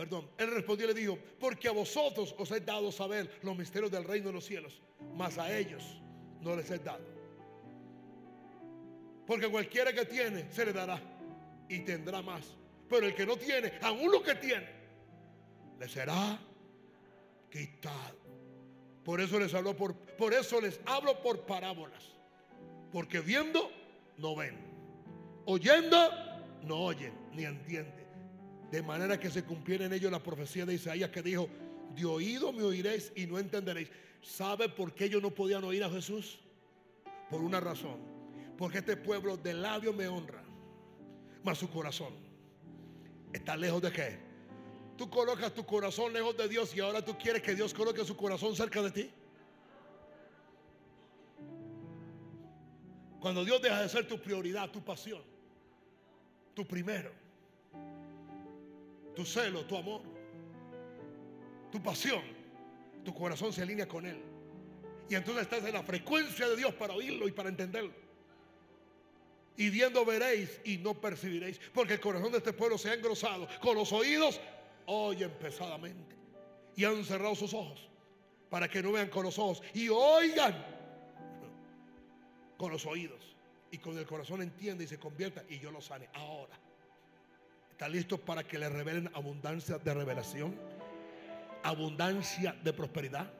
[0.00, 3.90] Perdón, él respondió y le dijo, porque a vosotros os he dado saber los misterios
[3.90, 4.80] del reino de los cielos,
[5.14, 6.00] mas a ellos
[6.40, 7.04] no les he dado.
[9.26, 10.98] Porque cualquiera que tiene, se le dará
[11.68, 12.56] y tendrá más.
[12.88, 14.66] Pero el que no tiene, aún lo que tiene,
[15.78, 16.40] le será
[17.50, 18.16] quitado.
[19.04, 22.04] Por eso les hablo por, por eso les hablo por parábolas.
[22.90, 23.70] Porque viendo
[24.16, 24.56] no ven,
[25.44, 26.10] oyendo
[26.62, 27.99] no oyen ni entienden
[28.70, 31.48] de manera que se cumpliera en ellos la profecía de Isaías que dijo,
[31.94, 33.90] de oído me oiréis y no entenderéis.
[34.22, 36.38] ¿Sabe por qué ellos no podían oír a Jesús?
[37.28, 37.98] Por una razón.
[38.56, 40.44] Porque este pueblo de labio me honra,
[41.42, 42.14] mas su corazón
[43.32, 44.18] está lejos de qué?
[44.96, 48.16] Tú colocas tu corazón lejos de Dios y ahora tú quieres que Dios coloque su
[48.16, 49.10] corazón cerca de ti.
[53.18, 55.22] Cuando Dios deja de ser tu prioridad, tu pasión,
[56.54, 57.29] tu primero
[59.20, 60.00] tu celo, tu amor,
[61.70, 62.22] tu pasión,
[63.04, 64.18] tu corazón se alinea con Él.
[65.10, 67.92] Y entonces estás en la frecuencia de Dios para oírlo y para entenderlo.
[69.58, 73.46] Y viendo veréis y no percibiréis, porque el corazón de este pueblo se ha engrosado.
[73.60, 74.40] Con los oídos
[74.86, 76.16] oyen pesadamente
[76.74, 77.90] y han cerrado sus ojos
[78.48, 80.64] para que no vean con los ojos y oigan
[82.56, 83.36] con los oídos
[83.70, 86.58] y con el corazón entiende y se convierta y yo lo sane ahora.
[87.80, 90.54] ¿Está listo para que le revelen abundancia de revelación?
[91.62, 93.32] Abundancia de prosperidad.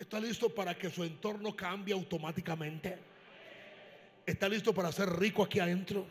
[0.00, 2.98] ¿Está listo para que su entorno cambie automáticamente?
[4.26, 6.08] ¿Está listo para ser rico aquí adentro?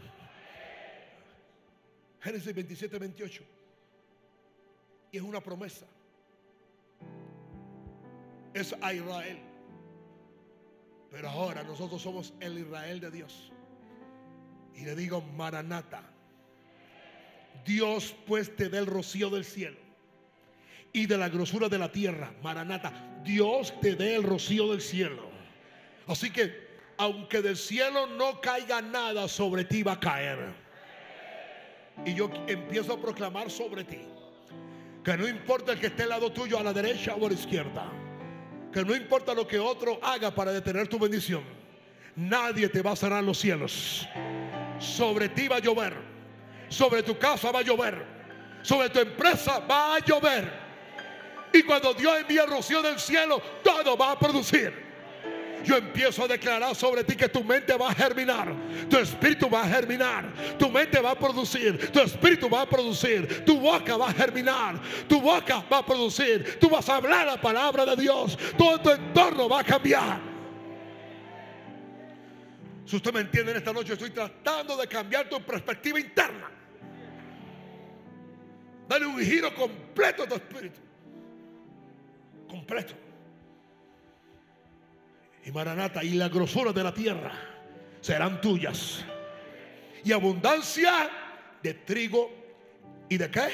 [2.22, 3.44] Génesis 27, 28.
[5.12, 5.88] Y es una promesa.
[8.54, 9.40] Es a Israel.
[11.12, 13.52] Pero ahora nosotros somos el Israel de Dios.
[14.74, 16.14] Y le digo, Maranata.
[17.66, 19.78] Dios pues te dé el rocío del cielo
[20.94, 22.32] y de la grosura de la tierra.
[22.42, 23.22] Maranata.
[23.24, 25.30] Dios te dé el rocío del cielo.
[26.08, 30.40] Así que, aunque del cielo no caiga nada, sobre ti va a caer.
[32.06, 34.00] Y yo empiezo a proclamar sobre ti.
[35.04, 37.36] Que no importa el que esté al lado tuyo, a la derecha o a la
[37.36, 37.92] izquierda.
[38.74, 41.44] Que no importa lo que otro haga para detener tu bendición.
[42.16, 44.08] Nadie te va a cerrar los cielos.
[44.80, 46.09] Sobre ti va a llover.
[46.70, 48.06] Sobre tu casa va a llover.
[48.62, 50.70] Sobre tu empresa va a llover.
[51.52, 54.90] Y cuando Dios envía el rocío del cielo, todo va a producir.
[55.64, 58.54] Yo empiezo a declarar sobre ti que tu mente va a germinar,
[58.90, 63.44] tu espíritu va a germinar, tu mente va a producir, tu espíritu va a producir,
[63.46, 67.42] tu boca va a germinar, tu boca va a producir, tú vas a hablar la
[67.42, 70.22] palabra de Dios, todo tu entorno va a cambiar.
[72.86, 76.59] Si usted me entiende en esta noche, estoy tratando de cambiar tu perspectiva interna.
[78.90, 80.82] Dale un giro completo a tu espíritu.
[82.50, 82.94] Completo
[85.46, 87.32] y Maranata y la grosura de la tierra
[88.02, 89.04] serán tuyas.
[90.04, 91.10] Y abundancia
[91.62, 92.32] de trigo
[93.10, 93.48] y de qué?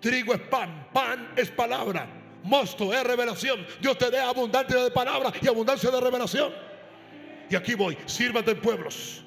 [0.00, 2.08] Trigo es pan, pan es palabra,
[2.44, 3.66] mosto es revelación.
[3.80, 6.52] Dios te dé abundancia de palabra y abundancia de revelación.
[7.50, 9.24] Y aquí voy, sírvate en pueblos.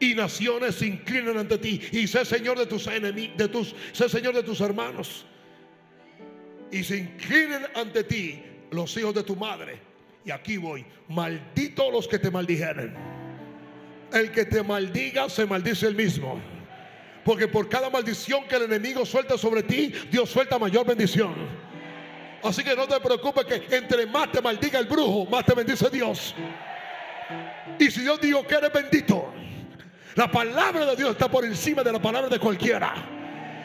[0.00, 1.80] Y naciones se inclinan ante ti.
[1.92, 5.26] Y sé señor de tus enemigos, de tus, sé señor de tus hermanos.
[6.72, 9.90] Y se inclinen ante ti los hijos de tu madre
[10.24, 10.84] y aquí voy.
[11.08, 12.94] Maldito los que te maldijeren.
[14.12, 16.40] El que te maldiga se maldice el mismo.
[17.24, 21.34] Porque por cada maldición que el enemigo suelta sobre ti, Dios suelta mayor bendición.
[22.42, 25.90] Así que no te preocupes que entre más te maldiga el brujo, más te bendice
[25.90, 26.34] Dios.
[27.78, 29.32] Y si Dios dijo que eres bendito,
[30.14, 32.94] la palabra de Dios está por encima de la palabra de cualquiera.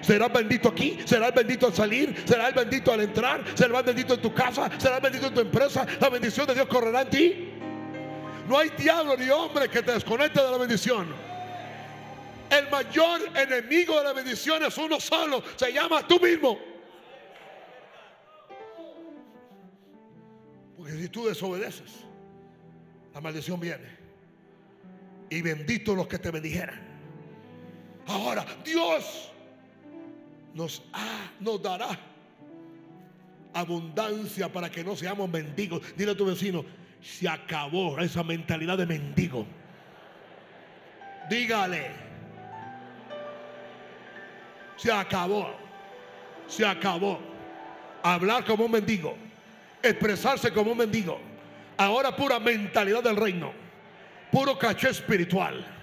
[0.02, 4.34] Serás bendito aquí, serás bendito al salir, serás bendito al entrar, serás bendito en tu
[4.34, 5.86] casa, serás bendito en tu empresa.
[6.00, 7.50] La bendición de Dios correrá en ti.
[8.48, 11.08] No hay diablo ni hombre que te desconecte de la bendición.
[12.52, 16.60] El mayor enemigo de la bendición es uno solo, se llama tú mismo.
[20.78, 21.92] Porque si tú desobedeces,
[23.12, 24.05] la maldición viene.
[25.36, 26.80] Y bendito los que te bendijeran.
[28.08, 29.34] Ahora, Dios
[30.54, 30.82] nos,
[31.42, 32.00] nos dará
[33.54, 35.82] abundancia para que no seamos mendigos.
[35.98, 36.64] Dile a tu vecino,
[37.02, 39.46] se acabó esa mentalidad de mendigo.
[41.30, 41.92] Dígale,
[44.78, 45.54] se acabó,
[46.48, 47.20] se acabó.
[48.04, 49.18] Hablar como un mendigo,
[49.84, 51.20] expresarse como un mendigo.
[51.76, 53.65] Ahora pura mentalidad del reino,
[54.32, 55.76] puro caché espiritual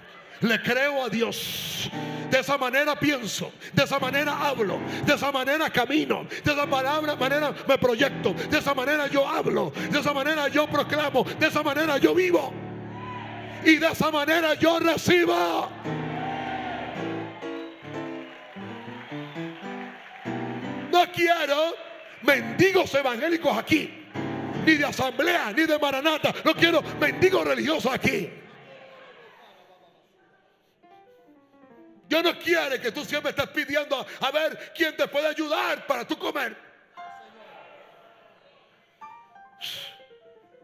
[0.43, 1.89] le creo a Dios.
[2.29, 7.53] De esa manera pienso, de esa manera hablo, de esa manera camino, de esa manera
[7.67, 11.97] me proyecto, de esa manera yo hablo, de esa manera yo proclamo, de esa manera
[11.97, 12.51] yo vivo
[13.63, 15.69] y de esa manera yo recibo.
[20.91, 21.75] No quiero
[22.23, 24.02] mendigos evangélicos aquí,
[24.65, 26.33] ni de asamblea, ni de maranata.
[26.43, 28.29] No quiero mendigos religiosos aquí.
[32.07, 36.05] Dios no quiere que tú siempre estés pidiendo a, ver quién te puede ayudar para
[36.05, 36.55] tú comer.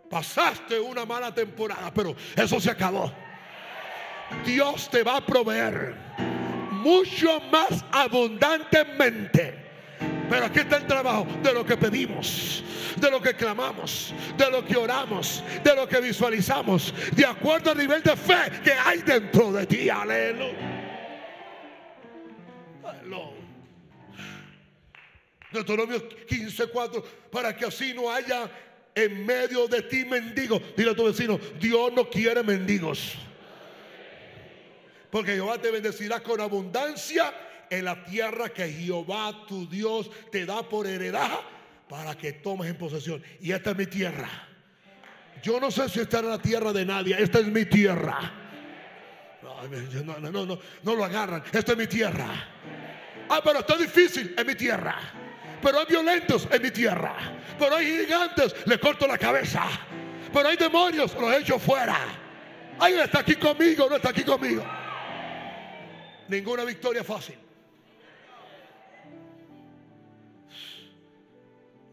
[0.10, 3.12] Pasaste una mala temporada, pero eso se acabó.
[4.46, 5.96] Dios te va a proveer
[6.72, 9.59] mucho más abundantemente.
[10.30, 12.64] Pero aquí está el trabajo de lo que pedimos,
[12.98, 17.78] de lo que clamamos, de lo que oramos, de lo que visualizamos, de acuerdo al
[17.78, 19.90] nivel de fe que hay dentro de ti.
[19.90, 20.80] Aleluya.
[25.52, 28.50] Deuteronomio 15:4, para que así no haya
[28.94, 30.62] en medio de ti mendigos.
[30.76, 33.16] Dile a tu vecino, Dios no quiere mendigos.
[35.10, 37.34] Porque Jehová te bendecirá con abundancia
[37.70, 41.40] en la tierra que Jehová tu Dios te da por heredad
[41.88, 43.24] para que tomes en posesión.
[43.42, 44.30] Y esta es mi tierra.
[45.42, 48.32] Yo no sé si esta es la tierra de nadie, esta es mi tierra.
[49.42, 52.28] No, no, no, no, lo agarran, esta es mi tierra.
[53.30, 54.96] Ah, pero está difícil en mi tierra.
[55.62, 57.16] Pero hay violentos en mi tierra.
[57.58, 59.64] Pero hay gigantes, le corto la cabeza.
[60.32, 61.98] Pero hay demonios, los echo fuera.
[62.80, 64.64] Alguien está aquí conmigo, no está aquí conmigo.
[66.28, 67.36] Ninguna victoria fácil.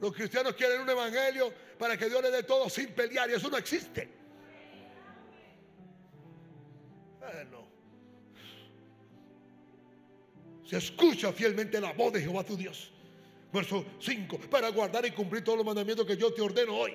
[0.07, 3.50] Los cristianos quieren un evangelio para que Dios le dé todo sin pelear y eso
[3.50, 4.09] no existe.
[7.18, 7.66] Bueno.
[10.64, 12.92] Se escucha fielmente la voz de Jehová tu Dios.
[13.52, 14.38] Verso 5.
[14.48, 16.94] Para guardar y cumplir todos los mandamientos que yo te ordeno hoy.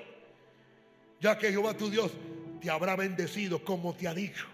[1.20, 2.14] Ya que Jehová tu Dios
[2.62, 4.48] te habrá bendecido como te ha dicho.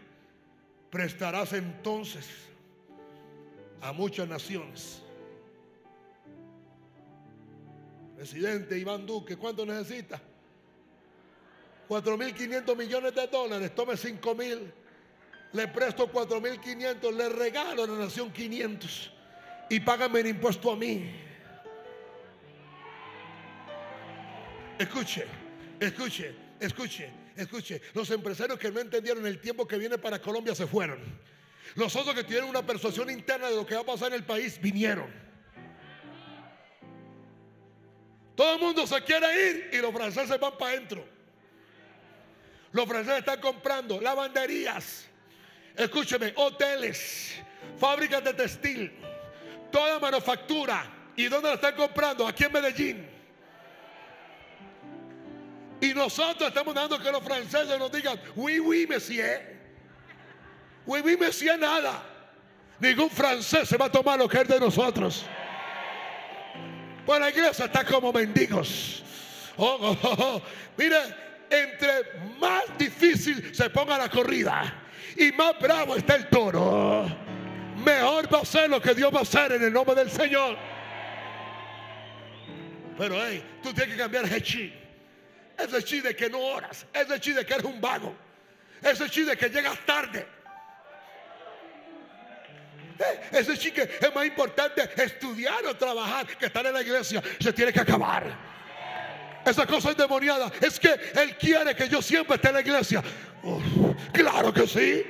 [0.89, 2.25] Prestarás entonces
[3.81, 5.03] a muchas naciones.
[8.17, 10.19] Presidente Iván Duque, ¿cuánto necesita?
[11.87, 14.71] 4.500 millones de dólares, tome 5.000,
[15.53, 19.11] le presto 4.500, le regalo a la nación 500
[19.69, 21.11] y págame el impuesto a mí.
[24.79, 25.25] Escuche,
[25.79, 27.81] escuche, escuche, escuche.
[27.93, 30.99] Los empresarios que no entendieron el tiempo que viene para Colombia se fueron.
[31.75, 34.23] Los otros que tienen una persuasión interna de lo que va a pasar en el
[34.23, 35.26] país vinieron.
[38.37, 41.03] Todo el mundo se quiere ir y los franceses van para adentro.
[42.71, 45.07] Los franceses están comprando lavanderías,
[45.75, 47.33] escúcheme, hoteles,
[47.79, 48.91] fábricas de textil,
[49.71, 50.85] toda manufactura.
[51.15, 52.27] ¿Y dónde la están comprando?
[52.27, 53.09] Aquí en Medellín.
[55.81, 59.57] Y nosotros estamos dando que los franceses nos digan, oui, oui, monsieur.
[60.85, 62.03] Oui, oui, monsieur, nada.
[62.79, 65.25] Ningún francés se va a tomar lo que es de nosotros.
[67.07, 69.01] Pues la iglesia está como mendigos.
[69.55, 70.41] Oh, oh, oh, oh.
[70.75, 70.97] Mire,
[71.49, 72.03] entre
[72.37, 74.73] más difícil se ponga la corrida
[75.15, 77.07] y más bravo está el toro,
[77.77, 80.57] mejor va a ser lo que Dios va a hacer en el nombre del Señor.
[82.97, 84.73] Pero hey, tú tienes que cambiar ese chi.
[85.57, 88.13] Ese chi de que no oras, ese chi de que eres un vago,
[88.81, 90.27] ese chi de que llegas tarde.
[93.31, 97.21] Ese chi que es más importante estudiar o trabajar que estar en la iglesia.
[97.39, 98.57] Se tiene que acabar.
[99.45, 103.01] Esa cosa endemoniada es que Él quiere que yo siempre esté en la iglesia.
[104.11, 105.05] Claro que sí.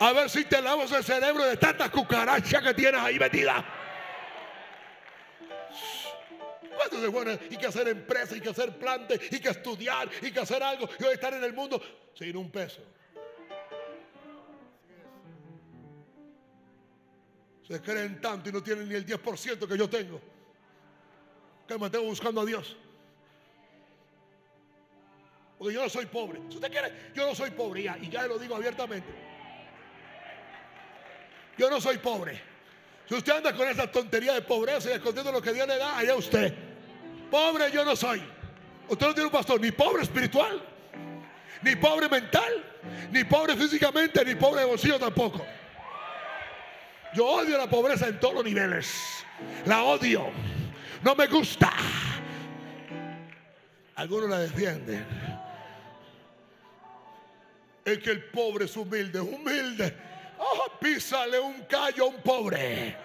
[0.00, 3.64] A ver si te lavas el cerebro de tantas cucarachas que tienes ahí metida.
[6.76, 7.36] ¿Cuánto se bueno?
[7.50, 10.88] Y que hacer empresa, y que hacer plantes, y que estudiar, y que hacer algo,
[11.00, 11.82] y hoy estar en el mundo
[12.14, 12.80] sin un peso.
[17.68, 20.20] Se creen tanto y no tienen ni el 10% que yo tengo.
[21.66, 22.76] Que me tengo buscando a Dios.
[25.58, 26.40] Porque yo no soy pobre.
[26.48, 27.82] Si usted quiere, yo no soy pobre.
[28.00, 29.08] Y ya lo digo abiertamente.
[31.58, 32.40] Yo no soy pobre.
[33.06, 35.98] Si usted anda con esa tontería de pobreza y escondiendo lo que Dios le da,
[35.98, 36.54] allá usted.
[37.30, 38.22] Pobre yo no soy.
[38.88, 40.62] Usted no tiene un pastor, ni pobre espiritual,
[41.62, 42.64] ni pobre mental,
[43.10, 45.44] ni pobre físicamente, ni pobre de bolsillo tampoco.
[47.14, 49.24] Yo odio la pobreza en todos los niveles.
[49.66, 50.30] La odio.
[51.02, 51.72] No me gusta.
[53.94, 55.06] Algunos la defienden.
[57.84, 59.96] Es que el pobre es humilde, humilde.
[60.38, 62.96] Oh, písale un callo a un pobre.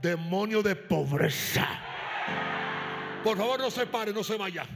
[0.00, 1.68] Demonio de pobreza.
[3.22, 4.66] Por favor, no se pare, no se vaya.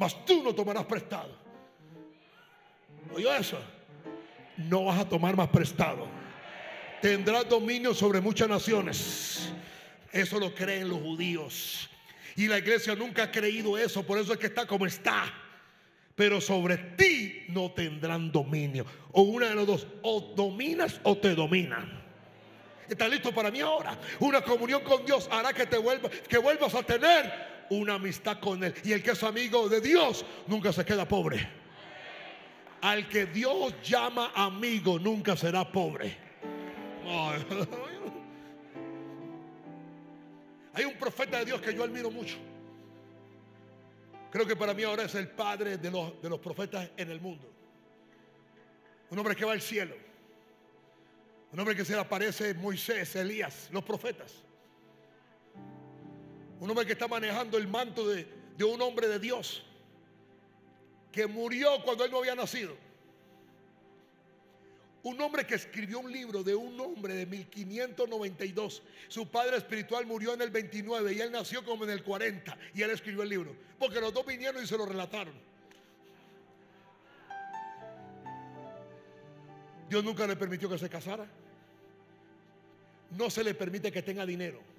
[0.00, 1.28] Mas tú no tomarás prestado.
[3.12, 3.60] Oye eso.
[4.56, 6.08] No vas a tomar más prestado.
[7.02, 9.52] Tendrás dominio sobre muchas naciones.
[10.10, 11.90] Eso lo creen los judíos.
[12.34, 14.02] Y la iglesia nunca ha creído eso.
[14.02, 15.24] Por eso es que está como está.
[16.14, 18.86] Pero sobre ti no tendrán dominio.
[19.12, 19.86] O una de los dos.
[20.00, 22.00] O dominas o te dominan.
[22.88, 23.98] ¿Estás listo para mí ahora?
[24.18, 28.62] Una comunión con Dios hará que te vuelvas, que vuelvas a tener una amistad con
[28.62, 28.74] Él.
[28.84, 31.48] Y el que es amigo de Dios nunca se queda pobre.
[32.82, 36.16] Al que Dios llama amigo nunca será pobre.
[40.72, 42.36] Hay un profeta de Dios que yo admiro mucho.
[44.30, 47.20] Creo que para mí ahora es el padre de los, de los profetas en el
[47.20, 47.50] mundo.
[49.10, 49.96] Un hombre que va al cielo.
[51.52, 54.44] Un hombre que se le aparece Moisés, Elías, los profetas.
[56.60, 59.62] Un hombre que está manejando el manto de, de un hombre de Dios.
[61.10, 62.76] Que murió cuando él no había nacido.
[65.02, 68.82] Un hombre que escribió un libro de un hombre de 1592.
[69.08, 72.82] Su padre espiritual murió en el 29 y él nació como en el 40 y
[72.82, 73.56] él escribió el libro.
[73.78, 75.32] Porque los dos vinieron y se lo relataron.
[79.88, 81.26] Dios nunca le permitió que se casara.
[83.12, 84.69] No se le permite que tenga dinero.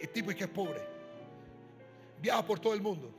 [0.00, 0.80] El tipo es que es pobre.
[2.20, 3.12] Viaja por todo el mundo.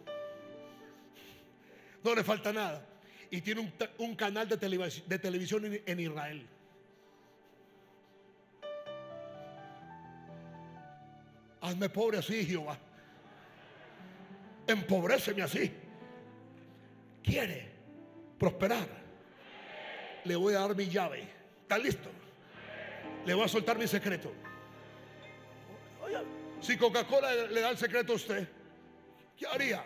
[2.03, 2.85] No le falta nada.
[3.29, 6.45] Y tiene un, canal de, televisión, en, Israel.
[11.61, 12.77] Hazme pobre así, Jehová.
[14.67, 15.71] Empobréceme así.
[17.23, 17.71] Quiere
[18.37, 18.87] prosperar.
[20.25, 21.27] Le voy a dar mi llave.
[21.61, 22.09] ¿Está listo?
[23.25, 24.33] Le voy a soltar mi secreto.
[26.61, 28.47] Si Coca-Cola le da el secreto a usted,
[29.35, 29.83] ¿qué haría?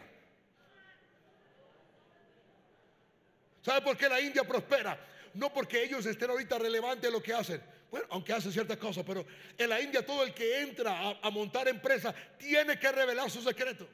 [3.62, 5.00] ¿Sabe por qué la India prospera?
[5.34, 7.62] No porque ellos estén ahorita relevantes lo que hacen.
[7.90, 9.26] Bueno, aunque hacen ciertas cosas, pero
[9.58, 13.42] en la India todo el que entra a, a montar empresa tiene que revelar su
[13.42, 13.88] secreto.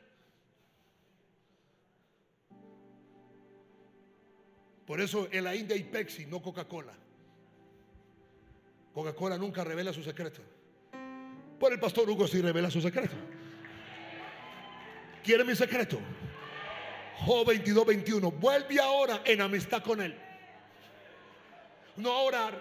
[4.85, 6.93] Por eso en la India hay Pepsi, no Coca-Cola.
[8.93, 10.41] Coca-Cola nunca revela su secreto.
[11.61, 13.13] Por el pastor Hugo sí revela su secreto.
[15.23, 15.99] ¿Quiere mi secreto?
[17.17, 18.31] Job 22, 21.
[18.31, 20.17] Vuelve ahora en amistad con él.
[21.97, 22.59] No a orar,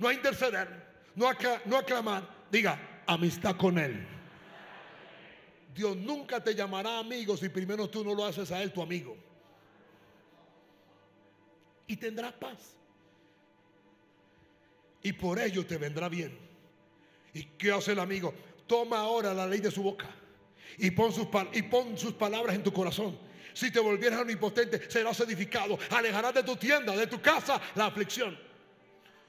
[0.00, 0.68] no a interceder,
[1.14, 2.28] no a, no a clamar.
[2.50, 4.04] Diga, amistad con él.
[5.72, 9.16] Dios nunca te llamará amigo si primero tú no lo haces a él tu amigo.
[11.86, 12.58] Y tendrás paz.
[15.04, 16.53] Y por ello te vendrá bien.
[17.34, 18.32] ¿Y qué hace el amigo?
[18.66, 20.08] Toma ahora la ley de su boca
[20.78, 23.18] y pon sus, y pon sus palabras en tu corazón.
[23.52, 25.78] Si te volvieras omnipotente, serás edificado.
[25.90, 28.36] Alejarás de tu tienda, de tu casa, la aflicción.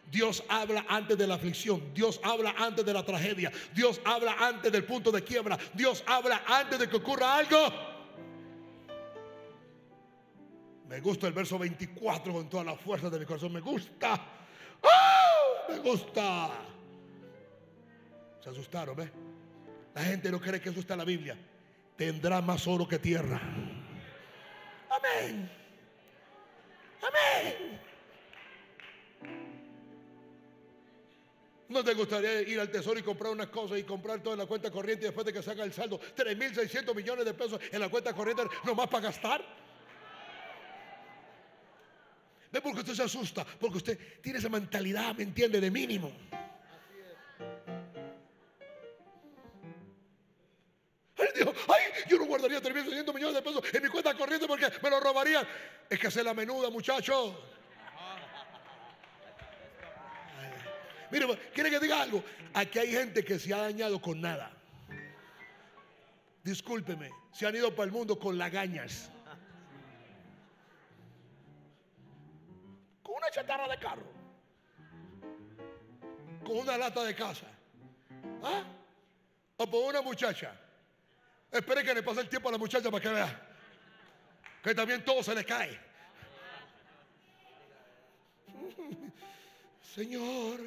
[0.10, 1.94] Dios habla antes de la aflicción.
[1.94, 3.52] Dios habla antes de la tragedia.
[3.74, 5.58] Dios habla antes del punto de quiebra.
[5.74, 7.58] Dios habla antes de que ocurra algo.
[10.88, 13.52] Me gusta el verso 24 con toda la fuerza de mi corazón.
[13.54, 14.22] Me gusta.
[14.82, 15.72] ¡Oh!
[15.72, 16.52] Me gusta.
[18.46, 19.10] Se asustaron, ¿ves?
[19.96, 21.36] La gente no cree que eso está en la Biblia.
[21.98, 23.42] Tendrá más oro que tierra.
[24.88, 25.50] Amén.
[27.02, 27.82] Amén.
[31.70, 34.70] ¿No te gustaría ir al tesoro y comprar unas cosas y comprar toda la cuenta
[34.70, 38.14] corriente y después de que salga el saldo 3.600 millones de pesos en la cuenta
[38.14, 39.44] corriente nomás para gastar?
[42.52, 43.44] ¿Ve por qué usted se asusta?
[43.44, 45.60] Porque usted tiene esa mentalidad, ¿me entiende?
[45.60, 46.12] De mínimo.
[52.38, 55.48] Guardaría 3.600 millones de pesos en mi cuenta corriente porque me lo robarían.
[55.90, 57.40] Es que hace la menuda, muchacho.
[61.12, 62.24] Mire, ¿quiere que diga algo?
[62.54, 64.52] Aquí hay gente que se ha dañado con nada.
[66.44, 69.10] Discúlpeme, se han ido para el mundo con lagañas.
[73.02, 74.12] Con una chatarra de carro.
[76.44, 77.48] Con una lata de casa.
[78.44, 78.64] ¿Ah?
[79.58, 80.65] O por una muchacha.
[81.56, 83.42] Espere que le pase el tiempo a la muchacha para que vea.
[84.62, 85.80] Que también todo se le cae.
[89.96, 90.60] Señor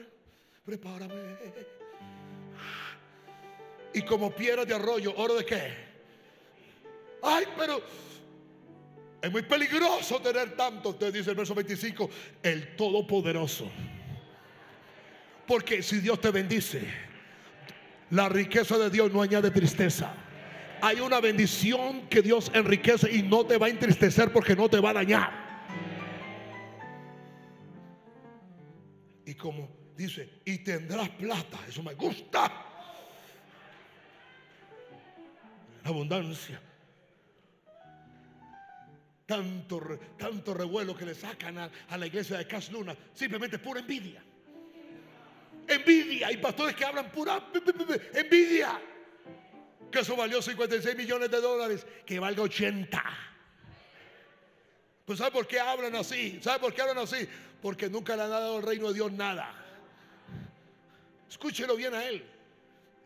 [0.65, 1.37] prepárame.
[3.93, 5.75] Y como piedra de arroyo, ¿oro de qué?
[7.23, 7.83] Ay, pero
[9.21, 12.09] es muy peligroso tener tanto, te dice el verso 25,
[12.43, 13.71] el Todopoderoso.
[15.47, 16.83] Porque si Dios te bendice,
[18.11, 20.15] la riqueza de Dios no añade tristeza.
[20.81, 24.79] Hay una bendición que Dios enriquece y no te va a entristecer porque no te
[24.81, 25.49] va a dañar.
[29.27, 31.59] Y como dice, y tendrás plata.
[31.69, 32.51] Eso me gusta.
[35.85, 36.61] Abundancia.
[39.27, 42.97] Tanto, tanto revuelo que le sacan a, a la iglesia de Cas Luna.
[43.13, 44.23] Simplemente pura envidia.
[45.67, 46.29] Envidia.
[46.29, 47.51] Hay pastores que hablan pura
[48.15, 48.81] envidia.
[49.91, 51.87] Que eso valió 56 millones de dólares.
[52.05, 53.03] Que valga 80.
[55.05, 56.39] Pues ¿sabe por qué hablan así?
[56.43, 57.27] ¿Sabe por qué hablan así?
[57.63, 59.55] Porque nunca le han dado al reino de Dios nada.
[61.31, 62.25] Escúchelo bien a él.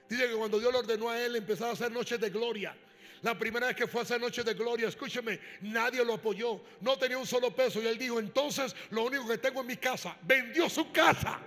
[0.08, 2.76] Dice que cuando Dios le ordenó a él empezar a hacer noches de gloria.
[3.22, 6.60] La primera vez que fue a hacer noches de gloria, escúcheme, nadie lo apoyó.
[6.80, 7.80] No tenía un solo peso.
[7.80, 11.38] Y él dijo, entonces lo único que tengo en mi casa, vendió su casa.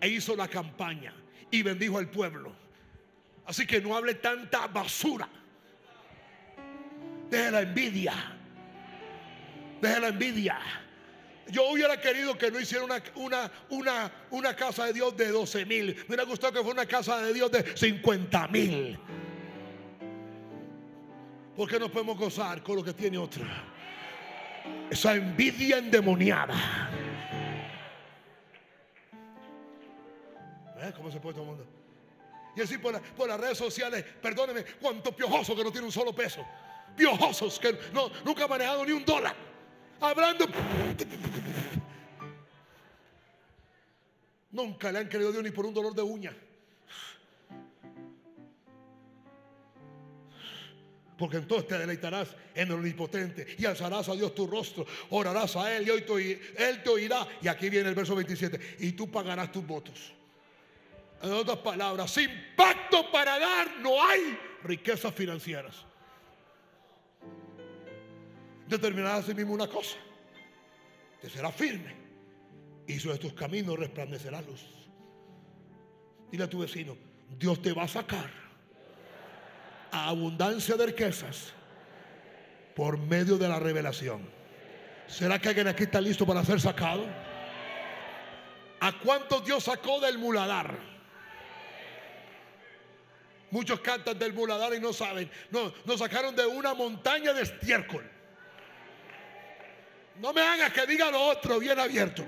[0.00, 1.14] E hizo la campaña
[1.50, 2.50] y bendijo al pueblo.
[3.50, 5.28] Así que no hable tanta basura.
[7.28, 8.12] Deje la envidia.
[9.82, 10.56] Deje la envidia.
[11.48, 15.66] Yo hubiera querido que no hiciera una, una, una, una casa de Dios de 12
[15.66, 15.96] mil.
[15.96, 18.96] Me hubiera gustado que fuera una casa de Dios de 50 mil.
[21.56, 23.64] Porque no podemos gozar con lo que tiene otra.
[24.88, 26.54] Esa envidia endemoniada.
[30.82, 30.92] ¿Eh?
[30.94, 31.79] ¿Cómo se puede todo el mundo?
[32.68, 36.44] Y por, las redes sociales, perdóneme, cuánto piojoso que no tiene un solo peso.
[36.96, 39.34] Piojosos que no, nunca han manejado ni un dólar.
[40.00, 40.46] Hablando.
[44.50, 46.36] Nunca le han querido Dios ni por un dolor de uña.
[51.16, 55.76] Porque entonces te deleitarás en el omnipotente y alzarás a Dios tu rostro, orarás a
[55.76, 57.26] Él y hoy Él te oirá.
[57.42, 60.14] Y aquí viene el verso 27, y tú pagarás tus votos.
[61.22, 65.84] En otras palabras, sin pacto para dar no hay riquezas financieras.
[68.66, 69.96] Determinarás a sí mismo una cosa,
[71.20, 71.94] te será firme
[72.86, 74.64] y sobre tus caminos resplandecerá luz.
[76.30, 76.96] Dile a tu vecino,
[77.38, 78.30] Dios te va a sacar
[79.90, 81.52] a abundancia de riquezas
[82.74, 84.22] por medio de la revelación.
[85.06, 87.04] ¿Será que alguien aquí está listo para ser sacado?
[88.80, 90.89] ¿A cuántos Dios sacó del muladar?
[93.50, 95.30] Muchos cantan del muladar y no saben.
[95.50, 98.08] No, nos sacaron de una montaña de estiércol.
[100.16, 102.24] No me hagas que diga lo otro bien abierto.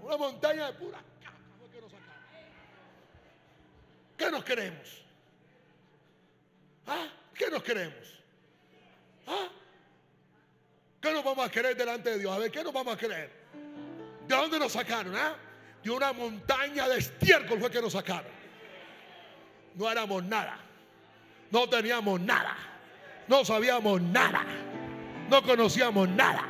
[0.00, 1.38] Una montaña de pura caca
[1.72, 2.20] que nos sacaron.
[4.16, 5.04] ¿Qué nos queremos?
[6.86, 7.08] ¿Ah?
[7.34, 8.22] ¿Qué nos queremos?
[9.26, 9.48] ¿Ah?
[11.00, 12.32] ¿Qué nos vamos a querer delante de Dios?
[12.32, 13.30] A ver, ¿qué nos vamos a creer?
[14.28, 15.16] ¿De dónde nos sacaron?
[15.16, 15.34] ¿Ah?
[15.82, 18.39] De una montaña de estiércol fue que nos sacaron.
[19.74, 20.58] No éramos nada.
[21.50, 22.56] No teníamos nada.
[23.28, 24.44] No sabíamos nada.
[25.28, 26.44] No conocíamos nada.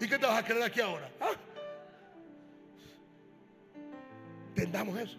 [0.00, 1.08] ¿Y qué te vas a creer aquí ahora?
[1.20, 1.30] ¿Ah?
[5.00, 5.16] Eso.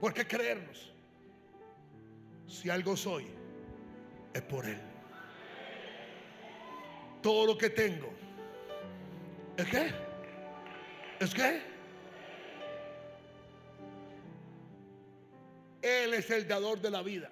[0.00, 0.92] ¿Por qué creernos?
[2.46, 3.26] Si algo soy,
[4.32, 4.80] es por Él.
[7.22, 8.08] Todo lo que tengo,
[9.56, 9.92] ¿es qué?
[11.20, 11.62] ¿Es qué?
[15.82, 17.30] Él es el dador de la vida.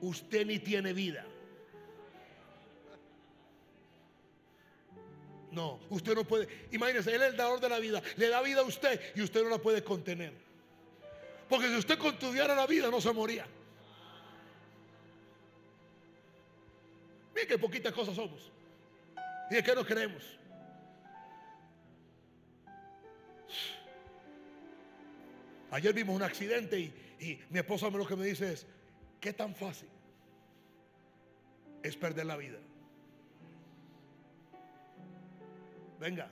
[0.00, 1.24] Usted ni tiene vida.
[5.52, 6.48] No, usted no puede.
[6.72, 8.02] Imagínese, Él es el dador de la vida.
[8.16, 10.32] Le da vida a usted y usted no la puede contener.
[11.48, 13.46] Porque si usted contuviera la vida, no se moría.
[17.34, 18.50] Miren qué poquitas cosas somos.
[19.50, 20.22] ¿Y de qué nos creemos?
[25.72, 28.66] Ayer vimos un accidente y, y mi esposa lo que me dice es,
[29.18, 29.88] ¿qué tan fácil
[31.82, 32.58] es perder la vida?
[35.98, 36.30] Venga,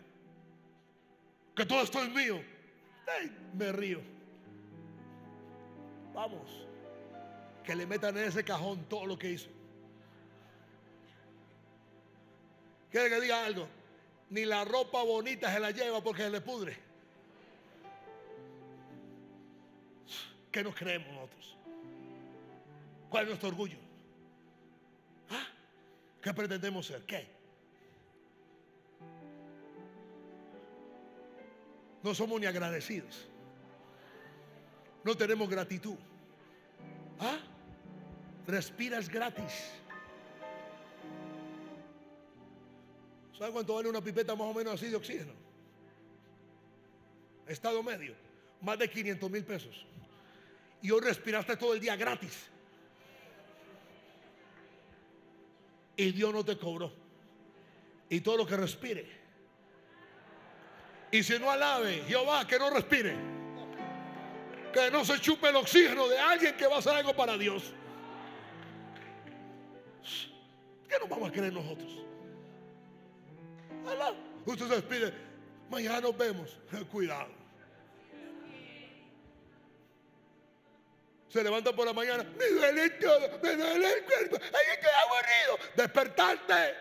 [1.57, 2.41] que todo esto es mío.
[3.55, 4.01] Me río.
[6.15, 6.67] Vamos,
[7.65, 9.49] que le metan en ese cajón todo lo que hizo.
[12.91, 13.67] Quiere que diga algo.
[14.29, 16.90] Ni la ropa bonita se la lleva porque se le pudre.
[20.51, 21.57] ¿Qué nos creemos nosotros?
[23.09, 23.79] ¿Cuál es nuestro orgullo?
[25.31, 25.47] ¿Ah?
[26.21, 27.05] ¿Qué pretendemos ser?
[27.05, 27.27] ¿Qué?
[32.03, 33.29] No somos ni agradecidos.
[35.05, 35.97] No tenemos gratitud.
[37.19, 37.39] ¿Ah?
[38.47, 39.73] Respiras gratis.
[43.39, 45.33] ¿Sabe cuánto vale una pipeta más o menos así de oxígeno?
[47.47, 48.15] Estado medio.
[48.61, 49.87] Más de 500 mil pesos.
[50.83, 52.47] Y hoy respiraste todo el día gratis.
[55.97, 56.93] Y Dios no te cobró.
[58.09, 59.07] Y todo lo que respire.
[61.13, 63.15] Y si no alabe, Jehová, que no respire.
[64.73, 67.75] Que no se chupe el oxígeno de alguien que va a hacer algo para Dios.
[70.89, 71.99] ¿Qué nos vamos a creer nosotros?
[74.47, 75.15] Usted se despide.
[75.71, 76.59] Mañana nos vemos.
[76.91, 77.40] Cuidado.
[81.31, 82.25] Se levanta por la mañana.
[82.37, 83.39] Me duele todo.
[83.41, 84.37] Me duele el cuerpo.
[84.43, 85.75] Ay, estoy aburrido.
[85.77, 86.75] Despertarte.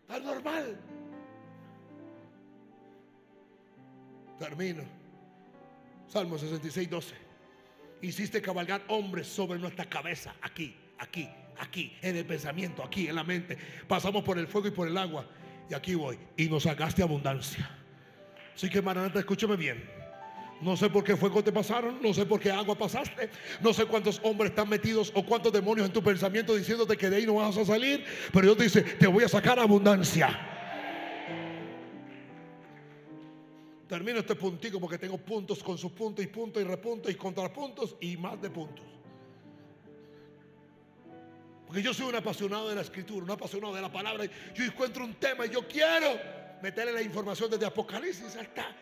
[0.00, 0.80] Está normal.
[4.38, 4.82] Termino.
[6.08, 7.14] Salmo 66, 12.
[8.00, 10.34] Hiciste cabalgar hombres sobre nuestra cabeza.
[10.40, 11.28] Aquí, aquí,
[11.58, 13.58] aquí, en el pensamiento, aquí, en la mente.
[13.86, 15.26] Pasamos por el fuego y por el agua.
[15.68, 16.18] Y aquí voy.
[16.38, 17.79] Y nos sacaste abundancia.
[18.54, 20.00] Así que, Maranata, escúchame bien.
[20.60, 23.30] No sé por qué fuego te pasaron, no sé por qué agua pasaste,
[23.62, 27.16] no sé cuántos hombres están metidos o cuántos demonios en tu pensamiento diciéndote que de
[27.16, 30.38] ahí no vas a salir, pero Dios dice, te voy a sacar abundancia.
[33.88, 37.96] Termino este puntico porque tengo puntos con sus puntos y puntos y repuntos y contrapuntos
[38.00, 38.84] y más de puntos.
[41.66, 44.24] Porque yo soy un apasionado de la escritura, un apasionado de la palabra.
[44.54, 48.76] Yo encuentro un tema y yo quiero meterle la información desde Apocalipsis hasta.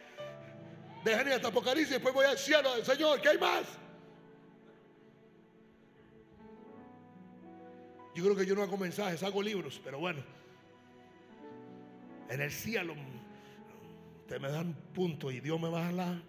[1.05, 2.85] Dejen hasta Apocalipsis después voy al cielo.
[2.85, 3.65] Señor, ¿qué hay más?
[8.15, 10.23] Yo creo que yo no hago mensajes, hago libros, pero bueno.
[12.29, 12.95] En el cielo,
[14.21, 16.23] ustedes me dan punto y Dios me va a la.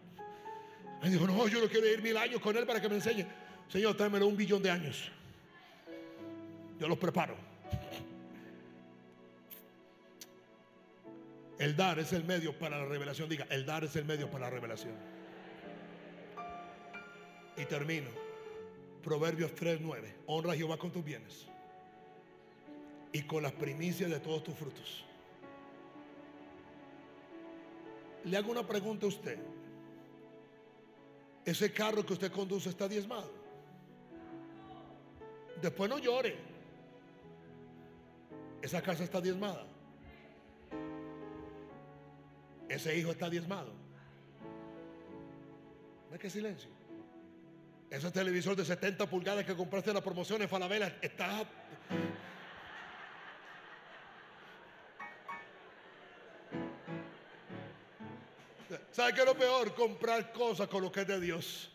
[1.01, 3.25] Me dijo, no, yo no quiero ir mil años con Él para que me enseñe.
[3.67, 5.11] Señor, tráemelo un billón de años.
[6.79, 7.48] Yo los preparo.
[11.59, 13.27] El dar es el medio para la revelación.
[13.27, 14.93] Diga, el dar es el medio para la revelación.
[17.57, 18.07] Y termino.
[19.03, 20.15] Proverbios 3:9.
[20.27, 21.47] Honra a Jehová con tus bienes
[23.11, 25.03] y con las primicias de todos tus frutos.
[28.23, 29.37] Le hago una pregunta a usted.
[31.43, 33.31] ¿Ese carro que usted conduce está diezmado?
[35.61, 36.37] Después no llore.
[38.61, 39.65] Esa casa está diezmada.
[42.69, 43.73] Ese hijo está diezmado.
[46.11, 46.69] ¿Ve qué silencio?
[47.89, 51.45] Ese televisor de 70 pulgadas que compraste en la promoción en Falabella está
[58.91, 59.73] ¿Sabe qué es lo peor?
[59.75, 61.71] Comprar cosas con lo que es de Dios.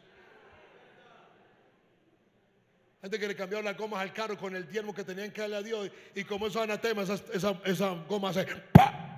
[3.00, 5.56] Gente que le cambió las gomas al carro con el diezmo que tenían que darle
[5.56, 5.90] a Dios.
[6.14, 9.13] Y como esos anatemas, esa, esa, goma hace En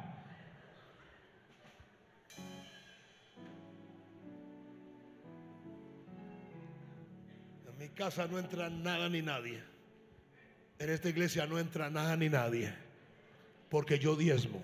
[7.96, 9.60] casa no entra nada ni nadie.
[10.78, 12.72] En esta iglesia no entra nada ni nadie.
[13.70, 14.62] Porque yo diezmo.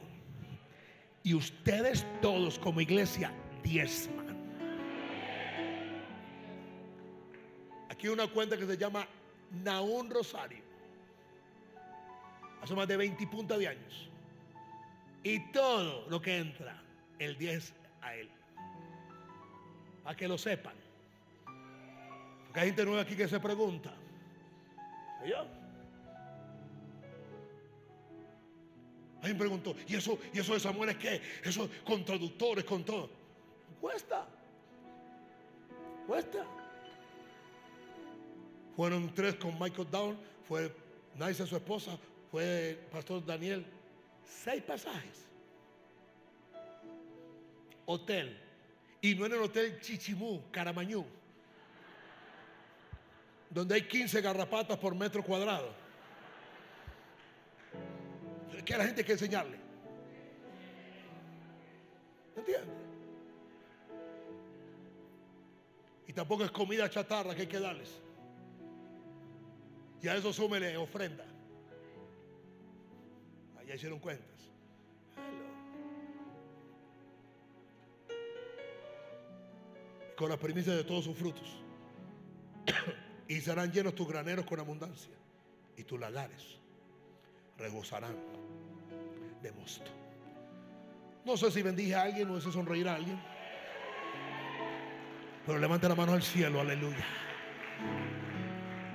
[1.25, 3.33] Y ustedes todos como iglesia
[3.63, 4.37] diezman.
[7.89, 9.09] Aquí una cuenta que se llama
[9.65, 10.63] Naún Rosario.
[12.61, 14.11] Hace más de 20 puntas de años.
[15.25, 16.81] Y todo lo que entra,
[17.19, 17.73] el 10
[18.03, 18.29] a él.
[20.05, 20.82] Para que lo sepan.
[22.53, 23.91] Porque hay gente nueva aquí que se pregunta.
[25.27, 25.47] ¿Yo?
[29.23, 31.23] Alguien preguntó, ¿y eso, ¿y eso de Samuel es qué?
[31.43, 33.09] Eso con traductores, con todo.
[33.81, 34.27] Cuesta.
[36.07, 36.45] Cuesta.
[38.77, 40.71] Fueron tres con Michael Down, fue
[41.19, 41.99] Nice su esposa,
[42.31, 43.65] fue el pastor Daniel.
[44.27, 45.27] Seis pasajes.
[47.87, 48.39] Hotel.
[49.01, 51.22] Y no en el hotel Chichimú, Caramañú.
[53.53, 55.83] Donde hay 15 garrapatas por metro cuadrado
[58.65, 59.59] que a la gente hay que enseñarle.
[62.37, 62.77] ¿Entiendes?
[66.07, 68.01] Y tampoco es comida chatarra que hay que darles.
[70.01, 71.25] Y a eso súmele ofrenda.
[73.59, 74.29] Allá hicieron cuentas.
[80.17, 81.57] Con las primicias de todos sus frutos.
[83.33, 85.15] y serán llenos tus graneros con abundancia.
[85.75, 86.59] Y tus lagares
[87.57, 88.15] rebosarán
[89.41, 89.91] de mosto.
[91.25, 93.19] No sé si bendije a alguien o si sonreírá a alguien.
[95.47, 97.07] Pero levante la mano al cielo, aleluya.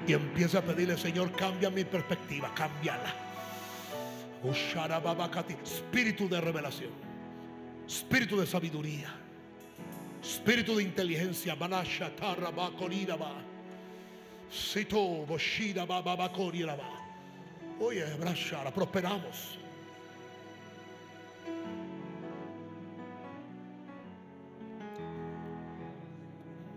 [0.05, 3.11] Y empieza a pedirle, Señor, cambia mi perspectiva, cámbiala.
[5.63, 6.91] Espíritu de revelación,
[7.87, 9.09] espíritu de sabiduría,
[10.21, 11.55] espíritu de inteligencia.
[14.49, 15.85] Sito, Boshida,
[17.79, 19.57] Oye, Brashara, prosperamos.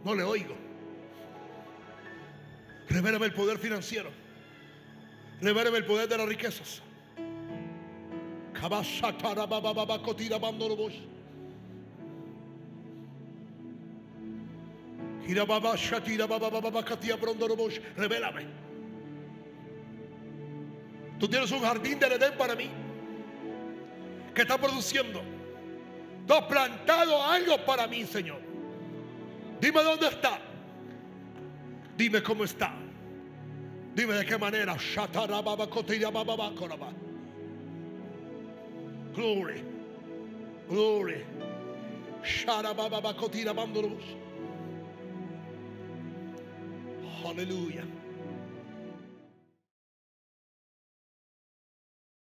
[0.04, 0.54] No le oigo.
[2.88, 4.10] Revélame el poder financiero.
[5.40, 6.82] Revélame el poder de las riquezas.
[17.96, 18.46] Revélame.
[21.18, 22.70] Tú tienes un jardín del Edén para mí
[24.34, 25.20] que está produciendo.
[26.26, 28.40] Tú has plantado algo para mí, Señor.
[29.60, 30.40] Dime dónde está.
[31.96, 32.72] Dime cómo está.
[33.94, 34.76] Dime de qué manera.
[39.14, 39.62] Glory.
[40.68, 41.24] Glory.
[47.24, 47.84] Aleluya.